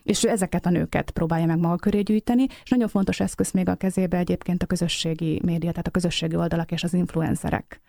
és 0.02 0.24
ő 0.24 0.28
ezeket 0.28 0.66
a 0.66 0.70
nőket 0.70 1.10
próbálja 1.10 1.46
meg 1.46 1.58
maga 1.58 1.76
köré 1.76 2.00
gyűjteni, 2.00 2.46
és 2.62 2.70
nagyon 2.70 2.88
fontos 2.88 3.20
eszköz 3.20 3.50
még 3.50 3.68
a 3.68 3.74
kezébe 3.74 4.16
egyébként 4.16 4.62
a 4.62 4.66
közösségi 4.66 5.40
média, 5.44 5.70
tehát 5.70 5.86
a 5.86 5.90
közösségi 5.90 6.36
oldalak 6.36 6.72
és 6.72 6.84
az 6.84 6.94
influencerek. 6.94 7.80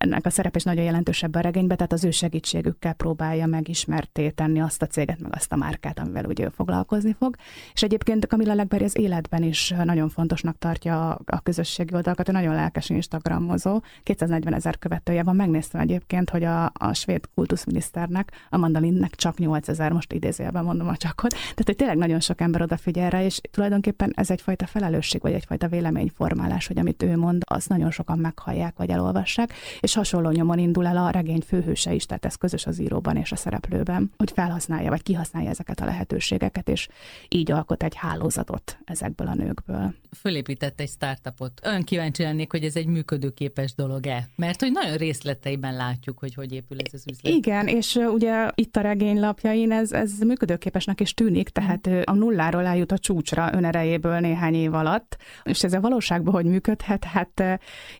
Ennek 0.00 0.26
a 0.26 0.30
szerep 0.30 0.56
is 0.56 0.62
nagyon 0.62 0.84
jelentősebb 0.84 1.34
a 1.34 1.40
regényben, 1.40 1.76
tehát 1.76 1.92
az 1.92 2.04
ő 2.04 2.10
segítségükkel 2.10 2.92
próbálja 2.92 3.46
megismerté 3.46 4.30
tenni 4.30 4.60
azt 4.60 4.82
a 4.82 4.86
céget, 4.86 5.20
meg 5.20 5.34
azt 5.34 5.52
a 5.52 5.56
márkát, 5.56 5.98
amivel 5.98 6.24
ugye 6.24 6.44
ő 6.44 6.48
foglalkozni 6.48 7.16
fog. 7.18 7.36
És 7.72 7.82
egyébként 7.82 8.24
Camilla 8.24 8.54
Legberg 8.54 8.82
az 8.82 8.98
életben 8.98 9.42
is 9.42 9.74
nagyon 9.84 10.08
fontosnak 10.08 10.58
tartja 10.58 11.14
a 11.24 11.40
közösségi 11.40 11.94
oldalakat, 11.94 12.28
ő 12.28 12.32
nagyon 12.32 12.54
lelkes 12.54 12.88
Instagramozó, 12.88 13.80
240 14.02 14.54
ezer 14.54 14.78
követője 14.78 15.22
van, 15.22 15.36
megnéztem 15.36 15.80
egyébként, 15.80 16.30
hogy 16.30 16.44
a, 16.44 16.64
a 16.74 16.92
svéd 16.92 17.24
kultuszminiszternek, 17.34 18.32
a 18.50 18.56
Mandalinnek 18.56 19.14
csak 19.14 19.38
8 19.38 19.68
ezer, 19.68 19.92
most 19.92 20.12
idézőjelben 20.12 20.64
mondom 20.64 20.88
a 20.88 20.96
csakot, 20.96 21.34
tehát 21.60 21.78
hogy 21.78 21.86
tényleg 21.88 22.08
nagyon 22.08 22.20
sok 22.20 22.40
ember 22.40 22.62
odafigyel 22.62 23.10
rá, 23.10 23.22
és 23.22 23.40
tulajdonképpen 23.50 24.12
ez 24.16 24.30
egyfajta 24.30 24.66
felelősség, 24.66 25.20
vagy 25.20 25.32
egyfajta 25.32 25.68
véleményformálás, 25.68 26.66
hogy 26.66 26.78
amit 26.78 27.02
ő 27.02 27.16
mond, 27.16 27.42
az 27.46 27.66
nagyon 27.66 27.90
sokan 27.90 28.18
meghallják, 28.18 28.76
vagy 28.76 28.90
elolvassák, 28.90 29.52
és 29.80 29.94
hasonló 29.94 30.30
nyomon 30.30 30.58
indul 30.58 30.86
el 30.86 30.96
a 30.96 31.10
regény 31.10 31.40
főhőse 31.40 31.92
is, 31.92 32.06
tehát 32.06 32.24
ez 32.24 32.34
közös 32.34 32.66
az 32.66 32.80
íróban 32.80 33.16
és 33.16 33.32
a 33.32 33.36
szereplőben, 33.36 34.12
hogy 34.16 34.30
felhasználja, 34.34 34.90
vagy 34.90 35.02
kihasználja 35.02 35.50
ezeket 35.50 35.80
a 35.80 35.84
lehetőségeket, 35.84 36.68
és 36.68 36.88
így 37.28 37.50
alkot 37.50 37.82
egy 37.82 37.94
hálózatot 37.94 38.78
ezekből 38.84 39.26
a 39.26 39.34
nőkből. 39.34 39.94
Fölépített 40.16 40.80
egy 40.80 40.88
startupot. 40.88 41.60
Olyan 41.66 41.82
kíváncsi 41.82 42.22
lennék, 42.22 42.50
hogy 42.50 42.64
ez 42.64 42.76
egy 42.76 42.86
működőképes 42.86 43.74
dolog-e? 43.74 44.28
Mert 44.36 44.60
hogy 44.60 44.72
nagyon 44.72 44.96
részleteiben 44.96 45.74
látjuk, 45.74 46.18
hogy 46.18 46.34
hogy 46.34 46.52
épül 46.52 46.78
ez 46.80 46.92
az 46.92 47.04
üzlet. 47.10 47.32
Igen, 47.34 47.66
és 47.66 47.94
ugye 47.94 48.50
itt 48.54 48.76
a 48.76 48.80
regénylapjain 48.80 49.72
ez, 49.72 49.92
ez 49.92 50.18
működőképesnek 50.18 51.00
is 51.00 51.14
tűnik, 51.14 51.48
tehát 51.52 51.88
a 52.04 52.14
nulláról 52.14 52.66
eljut 52.66 52.92
a 52.92 52.98
csúcsra 52.98 53.50
önerejéből 53.52 54.18
néhány 54.18 54.54
év 54.54 54.74
alatt, 54.74 55.16
és 55.42 55.64
ez 55.64 55.72
a 55.72 55.80
valóságban 55.80 56.34
hogy 56.34 56.44
működhet, 56.44 57.04
hát 57.04 57.40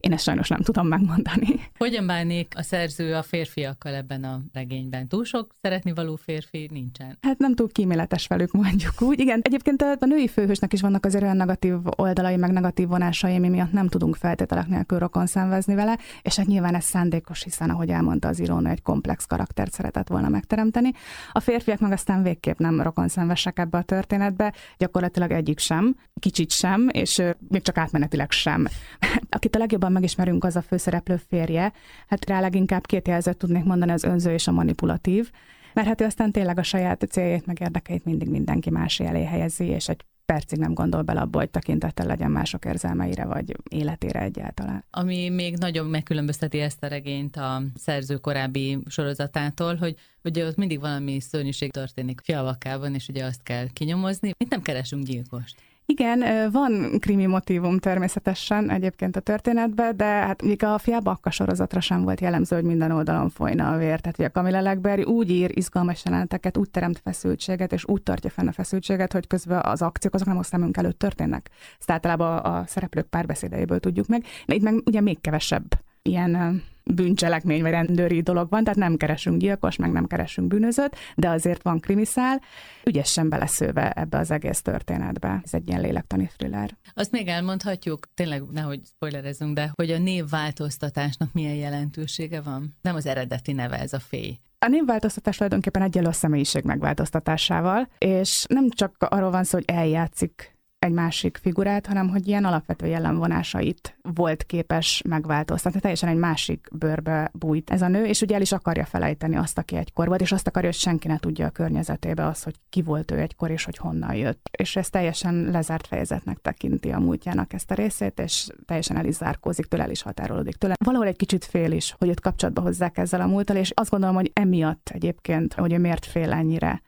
én 0.01 0.13
ezt 0.13 0.25
sajnos 0.25 0.49
nem 0.49 0.61
tudom 0.61 0.87
megmondani. 0.87 1.61
Hogyan 1.79 2.07
bánik 2.07 2.53
a 2.57 2.63
szerző 2.63 3.15
a 3.15 3.23
férfiakkal 3.23 3.95
ebben 3.95 4.25
a 4.25 4.41
regényben? 4.53 5.09
Túl 5.09 5.25
sok 5.25 5.55
szeretni 5.63 5.93
való 5.93 6.17
férfi 6.17 6.69
nincsen? 6.73 7.19
Hát 7.21 7.39
nem 7.39 7.55
túl 7.55 7.69
kíméletes 7.73 8.27
velük, 8.27 8.53
mondjuk 8.53 9.03
úgy. 9.03 9.21
Igen, 9.21 9.41
egyébként 9.43 9.83
a 9.83 10.07
női 10.07 10.29
főhősnek 10.29 10.73
is 10.73 10.81
vannak 10.81 11.05
azért 11.05 11.23
olyan 11.23 11.37
negatív 11.37 11.75
oldalai, 11.97 12.37
meg 12.37 12.53
negatív 12.53 12.89
vonásai, 12.89 13.37
ami 13.37 13.49
miatt 13.49 13.73
nem 13.73 13.89
tudunk 13.89 14.17
feltételek 14.17 14.67
nélkül 14.67 14.99
rokon 14.99 15.27
szenvezni 15.27 15.75
vele, 15.75 15.99
és 16.23 16.37
hát 16.37 16.47
nyilván 16.47 16.75
ez 16.75 16.85
szándékos, 16.85 17.43
hiszen 17.43 17.71
ahogy 17.71 17.89
elmondta 17.89 18.29
az 18.29 18.41
írónő, 18.41 18.71
egy 18.71 18.83
komplex 18.83 19.27
karaktert 19.27 19.73
szeretett 19.73 20.09
volna 20.09 20.29
megteremteni. 20.29 20.91
A 21.33 21.41
férfiak 21.41 21.79
meg 21.79 21.93
aztán 21.93 22.23
végképp 22.23 22.59
nem 22.59 22.81
rokon 22.81 23.09
szenvesek 23.41 23.59
ebbe 23.59 23.79
a 23.79 23.83
történetbe, 23.83 24.53
gyakorlatilag 24.79 25.31
egyik 25.31 25.59
sem, 25.59 25.97
kicsit 26.21 26.51
sem, 26.51 26.89
és 26.93 27.23
még 27.49 27.63
csak 27.63 27.79
átmenetileg 27.79 28.31
sem. 28.31 28.67
Akit 29.37 29.57
a 29.57 29.59
legjobban 29.59 29.93
megismerünk, 29.93 30.45
az 30.45 30.57
a 30.57 30.63
főszereplő 30.63 31.17
férje, 31.29 31.73
hát 32.07 32.29
rá 32.29 32.41
leginkább 32.41 32.87
két 32.87 33.09
jelzőt 33.09 33.37
tudnék 33.37 33.65
mondani, 33.65 33.93
az 33.93 34.05
önző 34.05 34.33
és 34.33 34.47
a 34.47 34.53
manipulatív, 34.53 35.31
mert 35.75 35.87
hát 35.87 36.01
ő 36.01 36.05
aztán 36.05 36.33
tényleg 36.33 36.59
a 36.59 36.63
saját 36.63 37.07
céljait 37.11 37.47
meg 37.47 37.61
érdekeit 37.61 38.05
mindig 38.05 38.29
mindenki 38.29 38.71
más 38.71 39.01
elé 39.01 39.25
helyezi, 39.25 39.65
és 39.65 39.89
egy 39.89 40.05
percig 40.33 40.59
nem 40.59 40.75
gondol 40.75 41.03
bele 41.03 41.21
abba, 41.21 41.39
hogy 41.39 41.51
tekintettel 41.51 42.07
legyen 42.07 42.31
mások 42.31 42.65
érzelmeire, 42.65 43.25
vagy 43.25 43.57
életére 43.71 44.21
egyáltalán. 44.21 44.85
Ami 44.91 45.29
még 45.29 45.57
nagyon 45.57 45.87
megkülönbözteti 45.87 46.61
ezt 46.61 46.83
a 46.83 46.87
regényt 46.87 47.37
a 47.37 47.63
szerző 47.75 48.17
korábbi 48.17 48.79
sorozatától, 48.87 49.77
hogy 49.77 49.97
ugye 50.25 50.47
ott 50.47 50.57
mindig 50.57 50.81
valami 50.81 51.21
szörnyűség 51.21 51.71
történik 51.71 52.21
fialakában, 52.25 52.95
és 52.95 53.09
ugye 53.09 53.25
azt 53.25 53.43
kell 53.43 53.67
kinyomozni. 53.73 54.31
Itt 54.39 54.51
nem 54.51 54.63
keresünk 54.63 55.07
gyilkost. 55.07 55.57
Igen, 55.91 56.51
van 56.53 56.99
krimi 56.99 57.27
motivum 57.27 57.79
természetesen 57.79 58.71
egyébként 58.71 59.17
a 59.17 59.21
történetben, 59.21 59.97
de 59.97 60.05
hát 60.05 60.43
még 60.43 60.65
a 60.65 60.79
fiábakka 60.79 61.31
sorozatra 61.31 61.81
sem 61.81 62.03
volt 62.03 62.21
jellemző, 62.21 62.57
hogy 62.57 62.65
minden 62.65 62.91
oldalon 62.91 63.29
folyna 63.29 63.73
a 63.73 63.77
vér. 63.77 64.01
Tehát, 64.01 64.17
hogy 64.17 64.25
a 64.25 64.31
Camilla 64.31 64.61
Legberry 64.61 65.03
úgy 65.03 65.31
ír 65.31 65.51
izgalmas 65.55 66.03
jeleneteket, 66.05 66.57
úgy 66.57 66.71
teremt 66.71 67.01
feszültséget, 67.05 67.73
és 67.73 67.85
úgy 67.87 68.03
tartja 68.03 68.31
fenn 68.31 68.49
a 68.49 68.53
feszültséget, 68.53 69.13
hogy 69.13 69.27
közben 69.27 69.61
az 69.65 69.83
akciók 69.83 70.15
azok 70.15 70.27
nem 70.27 70.39
a 70.39 70.43
szemünk 70.43 70.77
előtt 70.77 70.99
történnek. 70.99 71.51
Ezt 71.79 71.91
általában 71.91 72.39
a 72.39 72.65
szereplők 72.67 73.07
párbeszédeiből 73.07 73.81
tudjuk 73.81 74.07
meg. 74.07 74.25
De 74.47 74.55
itt 74.55 74.63
meg 74.63 74.75
ugye 74.85 75.01
még 75.01 75.21
kevesebb 75.21 75.65
ilyen 76.03 76.63
bűncselekmény 76.85 77.63
vagy 77.63 77.71
rendőri 77.71 78.21
dolog 78.21 78.51
van, 78.51 78.65
tehát 78.65 78.79
nem 78.79 78.97
keresünk 78.97 79.41
gyilkos, 79.41 79.77
meg 79.77 79.93
nem 79.93 80.07
keresünk 80.07 80.49
bűnözőt, 80.49 80.97
de 81.17 81.29
azért 81.29 81.63
van 81.63 81.81
krimiszál, 81.81 82.41
ügyesen 82.85 83.29
beleszőve 83.29 83.91
ebbe 83.91 84.19
az 84.19 84.31
egész 84.31 84.63
történetbe. 84.63 85.41
Ez 85.45 85.55
egy 85.55 85.69
ilyen 85.69 85.81
lélektani 85.81 86.31
thriller. 86.37 86.77
Azt 86.95 87.11
még 87.11 87.29
elmondhatjuk, 87.29 88.07
tényleg 88.15 88.43
nehogy 88.51 88.81
spoilerezünk, 88.85 89.55
de 89.55 89.71
hogy 89.75 89.91
a 89.91 89.99
névváltoztatásnak 89.99 91.33
milyen 91.33 91.55
jelentősége 91.55 92.41
van? 92.41 92.77
Nem 92.83 92.95
az 92.95 93.07
eredeti 93.07 93.53
neve 93.53 93.79
ez 93.79 93.93
a 93.93 94.01
fény. 94.01 94.39
A 94.59 94.69
névváltoztatás 94.69 95.37
tulajdonképpen 95.37 95.83
egyelő 95.83 96.07
a 96.07 96.13
személyiség 96.13 96.65
megváltoztatásával, 96.65 97.89
és 97.99 98.45
nem 98.49 98.71
csak 98.71 98.97
arról 98.99 99.31
van 99.31 99.45
szó, 99.45 99.59
hogy 99.59 99.77
eljátszik 99.77 100.59
egy 100.81 100.93
másik 100.93 101.39
figurát, 101.43 101.87
hanem 101.87 102.09
hogy 102.09 102.29
ilyen 102.29 102.45
alapvető 102.45 102.87
jellemvonásait 102.87 103.97
volt 104.03 104.43
képes 104.43 105.03
megváltoztatni. 105.09 105.81
Teljesen 105.81 106.09
egy 106.09 106.17
másik 106.17 106.69
bőrbe 106.73 107.31
bújt 107.33 107.71
ez 107.71 107.83
a 107.83 107.89
nő, 107.89 108.05
és 108.05 108.21
ugye 108.21 108.35
el 108.35 108.41
is 108.41 108.53
akarja 108.53 108.85
felejteni 108.85 109.37
azt, 109.37 109.59
aki 109.59 109.77
egykor 109.77 110.07
volt, 110.07 110.21
és 110.21 110.33
azt 110.33 110.47
akarja, 110.47 110.69
hogy 110.69 110.79
senki 110.79 111.09
ne 111.09 111.19
tudja 111.19 111.47
a 111.47 111.51
környezetébe 111.51 112.27
az, 112.27 112.43
hogy 112.43 112.55
ki 112.71 112.83
volt 112.83 113.11
ő 113.11 113.19
egykor, 113.19 113.51
és 113.51 113.65
hogy 113.65 113.77
honnan 113.77 114.15
jött. 114.15 114.49
És 114.59 114.77
ez 114.77 114.91
teljesen 114.91 115.35
lezárt 115.35 115.87
fejezetnek 115.87 116.39
tekinti 116.39 116.91
a 116.91 116.99
múltjának 116.99 117.53
ezt 117.53 117.71
a 117.71 117.75
részét, 117.75 118.21
és 118.21 118.47
teljesen 118.67 118.97
el 118.97 119.05
is 119.05 119.15
zárkózik 119.15 119.67
tőle, 119.67 119.83
el 119.83 119.91
is 119.91 120.03
határolódik 120.03 120.57
tőle. 120.57 120.75
Valahol 120.85 121.07
egy 121.07 121.17
kicsit 121.17 121.45
fél 121.45 121.73
is, 121.73 121.95
hogy 121.99 122.09
őt 122.09 122.21
kapcsolatba 122.21 122.61
hozzák 122.61 122.99
ezzel 122.99 123.21
a 123.21 123.27
múlttal, 123.27 123.57
és 123.57 123.71
azt 123.75 123.91
gondolom, 123.91 124.15
hogy 124.15 124.31
emiatt 124.35 124.91
egyébként, 124.95 125.55
hogy 125.55 125.73
ő 125.73 125.79
miért 125.79 126.07
fél 126.07 126.33
ennyire 126.33 126.83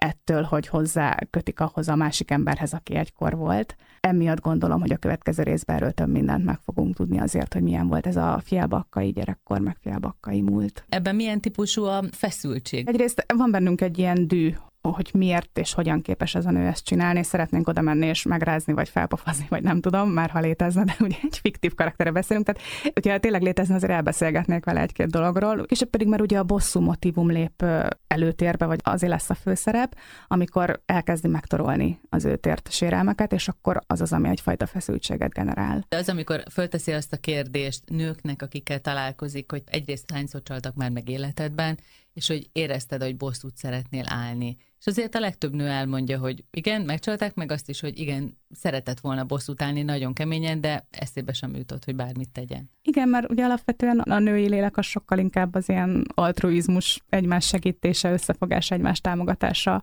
ettől, 0.00 0.42
hogy 0.42 0.66
hozzá 0.66 1.16
kötik 1.30 1.60
ahhoz 1.60 1.88
a 1.88 1.94
másik 1.94 2.30
emberhez, 2.30 2.72
aki 2.72 2.94
egykor 2.94 3.36
volt. 3.36 3.76
Emiatt 4.00 4.40
gondolom, 4.40 4.80
hogy 4.80 4.92
a 4.92 4.96
következő 4.96 5.42
részben 5.42 5.76
erről 5.76 5.92
több 5.92 6.08
mindent 6.08 6.44
meg 6.44 6.58
fogunk 6.64 6.94
tudni 6.94 7.18
azért, 7.18 7.52
hogy 7.52 7.62
milyen 7.62 7.88
volt 7.88 8.06
ez 8.06 8.16
a 8.16 8.40
fialbakkai 8.44 9.10
gyerekkor, 9.10 9.58
meg 9.58 9.76
fialbakkai 9.80 10.40
múlt. 10.40 10.84
Ebben 10.88 11.14
milyen 11.14 11.40
típusú 11.40 11.84
a 11.84 12.02
feszültség? 12.10 12.88
Egyrészt 12.88 13.24
van 13.36 13.50
bennünk 13.50 13.80
egy 13.80 13.98
ilyen 13.98 14.26
dű, 14.26 14.54
hogy 14.82 15.10
miért 15.14 15.58
és 15.58 15.74
hogyan 15.74 16.02
képes 16.02 16.34
ez 16.34 16.46
a 16.46 16.50
nő 16.50 16.66
ezt 16.66 16.84
csinálni, 16.84 17.18
és 17.18 17.26
szeretnénk 17.26 17.68
oda 17.68 17.80
menni 17.80 18.06
és 18.06 18.22
megrázni, 18.22 18.72
vagy 18.72 18.88
felpofazni, 18.88 19.46
vagy 19.48 19.62
nem 19.62 19.80
tudom, 19.80 20.10
már 20.10 20.30
ha 20.30 20.40
létezne, 20.40 20.84
de 20.84 20.96
ugye 21.00 21.16
egy 21.22 21.38
fiktív 21.38 21.74
karaktere 21.74 22.10
beszélünk, 22.10 22.46
tehát 22.46 22.92
hogyha 22.94 23.18
tényleg 23.18 23.42
létezne, 23.42 23.74
azért 23.74 23.92
elbeszélgetnék 23.92 24.64
vele 24.64 24.80
egy-két 24.80 25.10
dologról, 25.10 25.58
és 25.68 25.82
pedig 25.90 26.08
már 26.08 26.20
ugye 26.20 26.38
a 26.38 26.44
bosszú 26.44 26.80
motivum 26.80 27.30
lép 27.30 27.64
előtérbe, 28.06 28.66
vagy 28.66 28.80
azért 28.82 29.12
lesz 29.12 29.30
a 29.30 29.34
főszerep, 29.34 29.96
amikor 30.26 30.82
elkezdi 30.86 31.28
megtorolni 31.28 32.00
az 32.08 32.24
ő 32.24 32.36
tért 32.36 32.72
sérelmeket, 32.72 33.32
és 33.32 33.48
akkor 33.48 33.80
az 33.86 34.00
az, 34.00 34.12
ami 34.12 34.28
egyfajta 34.28 34.66
feszültséget 34.66 35.32
generál. 35.32 35.84
De 35.88 35.96
az, 35.96 36.08
amikor 36.08 36.42
fölteszi 36.52 36.92
azt 36.92 37.12
a 37.12 37.16
kérdést 37.16 37.82
nőknek, 37.86 38.42
akikkel 38.42 38.80
találkozik, 38.80 39.50
hogy 39.50 39.62
egyrészt 39.66 40.10
hányszor 40.12 40.42
csaltak 40.42 40.74
már 40.74 40.90
meg 40.90 41.08
életedben, 41.08 41.78
és 42.12 42.26
hogy 42.26 42.48
érezted, 42.52 43.02
hogy 43.02 43.16
bosszút 43.16 43.56
szeretnél 43.56 44.04
állni. 44.06 44.56
És 44.78 44.86
azért 44.86 45.14
a 45.14 45.20
legtöbb 45.20 45.54
nő 45.54 45.66
elmondja, 45.66 46.18
hogy 46.18 46.44
igen, 46.50 46.82
megcsalták, 46.82 47.34
meg 47.34 47.52
azt 47.52 47.68
is, 47.68 47.80
hogy 47.80 47.98
igen, 47.98 48.38
szeretett 48.50 49.00
volna 49.00 49.24
bosszút 49.24 49.62
állni 49.62 49.82
nagyon 49.82 50.12
keményen, 50.12 50.60
de 50.60 50.86
eszébe 50.90 51.32
sem 51.32 51.54
jutott, 51.54 51.84
hogy 51.84 51.96
bármit 51.96 52.30
tegyen. 52.30 52.70
Igen, 52.82 53.08
mert 53.08 53.30
ugye 53.30 53.44
alapvetően 53.44 53.98
a 53.98 54.18
női 54.18 54.48
lélek 54.48 54.76
az 54.76 54.86
sokkal 54.86 55.18
inkább 55.18 55.54
az 55.54 55.68
ilyen 55.68 56.04
altruizmus, 56.14 57.04
egymás 57.08 57.46
segítése, 57.46 58.12
összefogás, 58.12 58.70
egymás 58.70 59.00
támogatása 59.00 59.82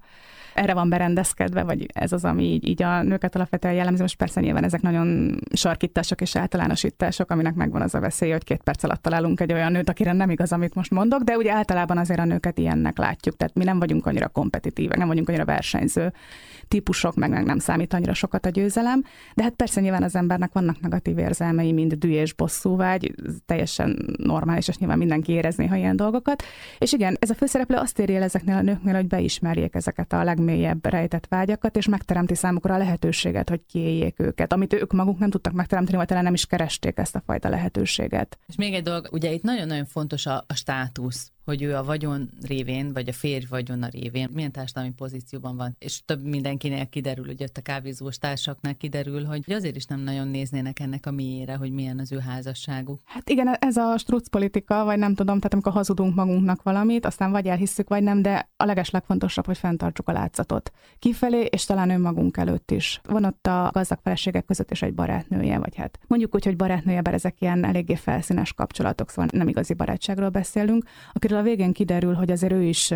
erre 0.57 0.73
van 0.73 0.89
berendezkedve, 0.89 1.63
vagy 1.63 1.85
ez 1.93 2.11
az, 2.11 2.25
ami 2.25 2.43
így, 2.43 2.67
így 2.67 2.83
a 2.83 3.03
nőket 3.03 3.35
alapvetően 3.35 3.73
jellemző. 3.73 4.01
Most 4.01 4.17
persze 4.17 4.41
nyilván 4.41 4.63
ezek 4.63 4.81
nagyon 4.81 5.39
sarkítások 5.53 6.21
és 6.21 6.35
általánosítások, 6.35 7.31
aminek 7.31 7.53
megvan 7.53 7.81
az 7.81 7.95
a 7.95 7.99
veszély, 7.99 8.31
hogy 8.31 8.43
két 8.43 8.61
perc 8.63 8.83
alatt 8.83 9.01
találunk 9.01 9.39
egy 9.39 9.53
olyan 9.53 9.71
nőt, 9.71 9.89
akire 9.89 10.11
nem 10.11 10.29
igaz, 10.29 10.51
amit 10.51 10.75
most 10.75 10.91
mondok, 10.91 11.21
de 11.21 11.37
ugye 11.37 11.53
általában 11.53 11.97
azért 11.97 12.19
a 12.19 12.25
nőket 12.25 12.57
ilyennek 12.57 12.97
látjuk. 12.97 13.37
Tehát 13.37 13.55
mi 13.55 13.63
nem 13.63 13.79
vagyunk 13.79 14.05
annyira 14.05 14.27
kompetitívek, 14.27 14.97
nem 14.97 15.07
vagyunk 15.07 15.29
annyira 15.29 15.45
versenyző 15.45 16.13
típusok, 16.67 17.15
meg, 17.15 17.29
meg 17.29 17.45
nem 17.45 17.59
számít 17.59 17.93
annyira 17.93 18.13
sokat 18.13 18.45
a 18.45 18.49
győzelem. 18.49 19.03
De 19.33 19.43
hát 19.43 19.53
persze 19.53 19.81
nyilván 19.81 20.03
az 20.03 20.15
embernek 20.15 20.53
vannak 20.53 20.79
negatív 20.79 21.17
érzelmei, 21.17 21.71
mind 21.71 21.93
dű 21.93 22.09
és 22.09 22.33
bosszúvágy, 22.33 23.15
teljesen 23.45 24.15
normális, 24.17 24.67
és 24.67 24.77
nyilván 24.77 24.97
mindenki 24.97 25.31
érezné, 25.31 25.65
ha 25.65 25.75
ilyen 25.75 25.95
dolgokat. 25.95 26.43
És 26.77 26.93
igen, 26.93 27.17
ez 27.19 27.29
a 27.29 27.33
főszereplő 27.33 27.75
azt 27.75 27.99
érje 27.99 28.21
ezeknél 28.21 28.55
a 28.55 28.61
nőknél, 28.61 28.93
hogy 28.93 29.07
beismerjék 29.07 29.75
ezeket 29.75 30.13
a 30.13 30.23
leg 30.23 30.39
legmélyebb 30.47 30.85
rejtett 30.85 31.27
vágyakat, 31.27 31.77
és 31.77 31.87
megteremti 31.87 32.35
számukra 32.35 32.73
a 32.73 32.77
lehetőséget, 32.77 33.49
hogy 33.49 33.61
kiéljék 33.67 34.19
őket, 34.19 34.53
amit 34.53 34.73
ők 34.73 34.93
maguk 34.93 35.19
nem 35.19 35.29
tudtak 35.29 35.53
megteremteni, 35.53 35.97
vagy 35.97 36.07
talán 36.07 36.23
nem 36.23 36.33
is 36.33 36.45
keresték 36.45 36.97
ezt 36.97 37.15
a 37.15 37.21
fajta 37.25 37.49
lehetőséget. 37.49 38.37
És 38.47 38.55
még 38.55 38.73
egy 38.73 38.83
dolog, 38.83 39.07
ugye 39.11 39.31
itt 39.31 39.43
nagyon-nagyon 39.43 39.85
fontos 39.85 40.25
a, 40.25 40.45
a 40.47 40.53
státusz 40.53 41.31
hogy 41.47 41.61
ő 41.61 41.75
a 41.75 41.83
vagyon 41.83 42.29
révén, 42.41 42.93
vagy 42.93 43.09
a 43.09 43.13
férj 43.13 43.45
vagyona 43.49 43.87
révén 43.87 44.29
milyen 44.33 44.51
társadalmi 44.51 44.91
pozícióban 44.91 45.55
van. 45.55 45.75
És 45.79 46.01
több 46.05 46.25
mindenkinél 46.25 46.85
kiderül, 46.89 47.25
hogy 47.25 47.43
ott 47.43 47.57
a 47.57 47.61
kávézós 47.61 48.17
társaknál 48.17 48.75
kiderül, 48.75 49.23
hogy 49.23 49.53
azért 49.53 49.75
is 49.75 49.85
nem 49.85 49.99
nagyon 49.99 50.27
néznének 50.27 50.79
ennek 50.79 51.05
a 51.05 51.11
miére, 51.11 51.55
hogy 51.55 51.71
milyen 51.71 51.99
az 51.99 52.11
ő 52.11 52.19
házasságuk. 52.19 52.99
Hát 53.05 53.29
igen, 53.29 53.47
ez 53.47 53.77
a 53.77 53.97
struc 53.97 54.29
politika, 54.29 54.83
vagy 54.83 54.97
nem 54.97 55.15
tudom, 55.15 55.35
tehát 55.35 55.53
amikor 55.53 55.71
hazudunk 55.71 56.15
magunknak 56.15 56.63
valamit, 56.63 57.05
aztán 57.05 57.31
vagy 57.31 57.47
elhisszük, 57.47 57.89
vagy 57.89 58.03
nem, 58.03 58.21
de 58.21 58.49
a 58.57 58.65
leges 58.65 58.89
legfontosabb, 58.89 59.45
hogy 59.45 59.57
fenntartsuk 59.57 60.09
a 60.09 60.11
látszatot. 60.11 60.71
Kifelé, 60.99 61.47
és 61.49 61.65
talán 61.65 61.89
önmagunk 61.89 62.37
előtt 62.37 62.71
is. 62.71 63.01
Van 63.03 63.23
ott 63.25 63.47
a 63.47 63.69
gazdag 63.73 63.99
feleségek 64.03 64.45
között 64.45 64.71
is 64.71 64.81
egy 64.81 64.93
barátnője, 64.93 65.59
vagy 65.59 65.75
hát 65.75 65.99
mondjuk 66.07 66.35
úgy, 66.35 66.43
hogy 66.43 66.55
barátnője, 66.55 67.01
bár 67.01 67.13
ezek 67.13 67.41
ilyen 67.41 67.65
eléggé 67.65 67.95
felszínes 67.95 68.53
kapcsolatok, 68.53 69.09
szóval 69.09 69.29
nem 69.33 69.47
igazi 69.47 69.73
barátságról 69.73 70.29
beszélünk, 70.29 70.83
akiről 71.13 71.36
a 71.37 71.41
végén 71.41 71.73
kiderül, 71.73 72.13
hogy 72.13 72.31
azért 72.31 72.53
ő 72.53 72.63
is 72.63 72.93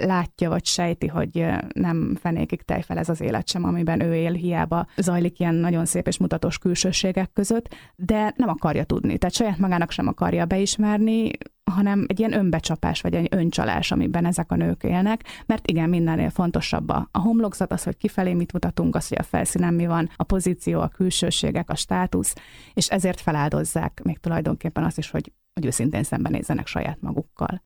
látja 0.00 0.48
vagy 0.48 0.64
sejti, 0.64 1.06
hogy 1.06 1.46
nem 1.74 2.16
fenékig 2.20 2.62
tejfel 2.62 2.98
ez 2.98 3.08
az 3.08 3.20
élet 3.20 3.48
sem, 3.48 3.64
amiben 3.64 4.00
ő 4.00 4.14
él, 4.14 4.32
hiába 4.32 4.86
zajlik 4.96 5.40
ilyen 5.40 5.54
nagyon 5.54 5.84
szép 5.84 6.06
és 6.06 6.18
mutatós 6.18 6.58
külsőségek 6.58 7.32
között, 7.32 7.74
de 7.96 8.32
nem 8.36 8.48
akarja 8.48 8.84
tudni. 8.84 9.18
Tehát 9.18 9.34
saját 9.34 9.58
magának 9.58 9.90
sem 9.90 10.06
akarja 10.06 10.46
beismerni, 10.46 11.30
hanem 11.70 12.04
egy 12.08 12.18
ilyen 12.18 12.32
önbecsapás, 12.32 13.00
vagy 13.00 13.14
egy 13.14 13.28
öncsalás, 13.30 13.90
amiben 13.90 14.24
ezek 14.24 14.52
a 14.52 14.56
nők 14.56 14.82
élnek, 14.82 15.24
mert 15.46 15.68
igen, 15.68 15.88
mindennél 15.88 16.30
fontosabb 16.30 16.88
a, 16.88 17.08
homlokzat, 17.12 17.72
az, 17.72 17.82
hogy 17.82 17.96
kifelé 17.96 18.34
mit 18.34 18.52
mutatunk, 18.52 18.94
az, 18.94 19.08
hogy 19.08 19.18
a 19.20 19.22
felszínen 19.22 19.74
mi 19.74 19.86
van, 19.86 20.10
a 20.16 20.24
pozíció, 20.24 20.80
a 20.80 20.88
külsőségek, 20.88 21.70
a 21.70 21.74
státusz, 21.74 22.34
és 22.74 22.88
ezért 22.88 23.20
feláldozzák 23.20 24.00
még 24.04 24.18
tulajdonképpen 24.18 24.84
azt 24.84 24.98
is, 24.98 25.10
hogy, 25.10 25.32
hogy 25.54 25.66
őszintén 25.66 26.02
szembenézzenek 26.02 26.66
saját 26.66 27.00
magukkal. 27.00 27.62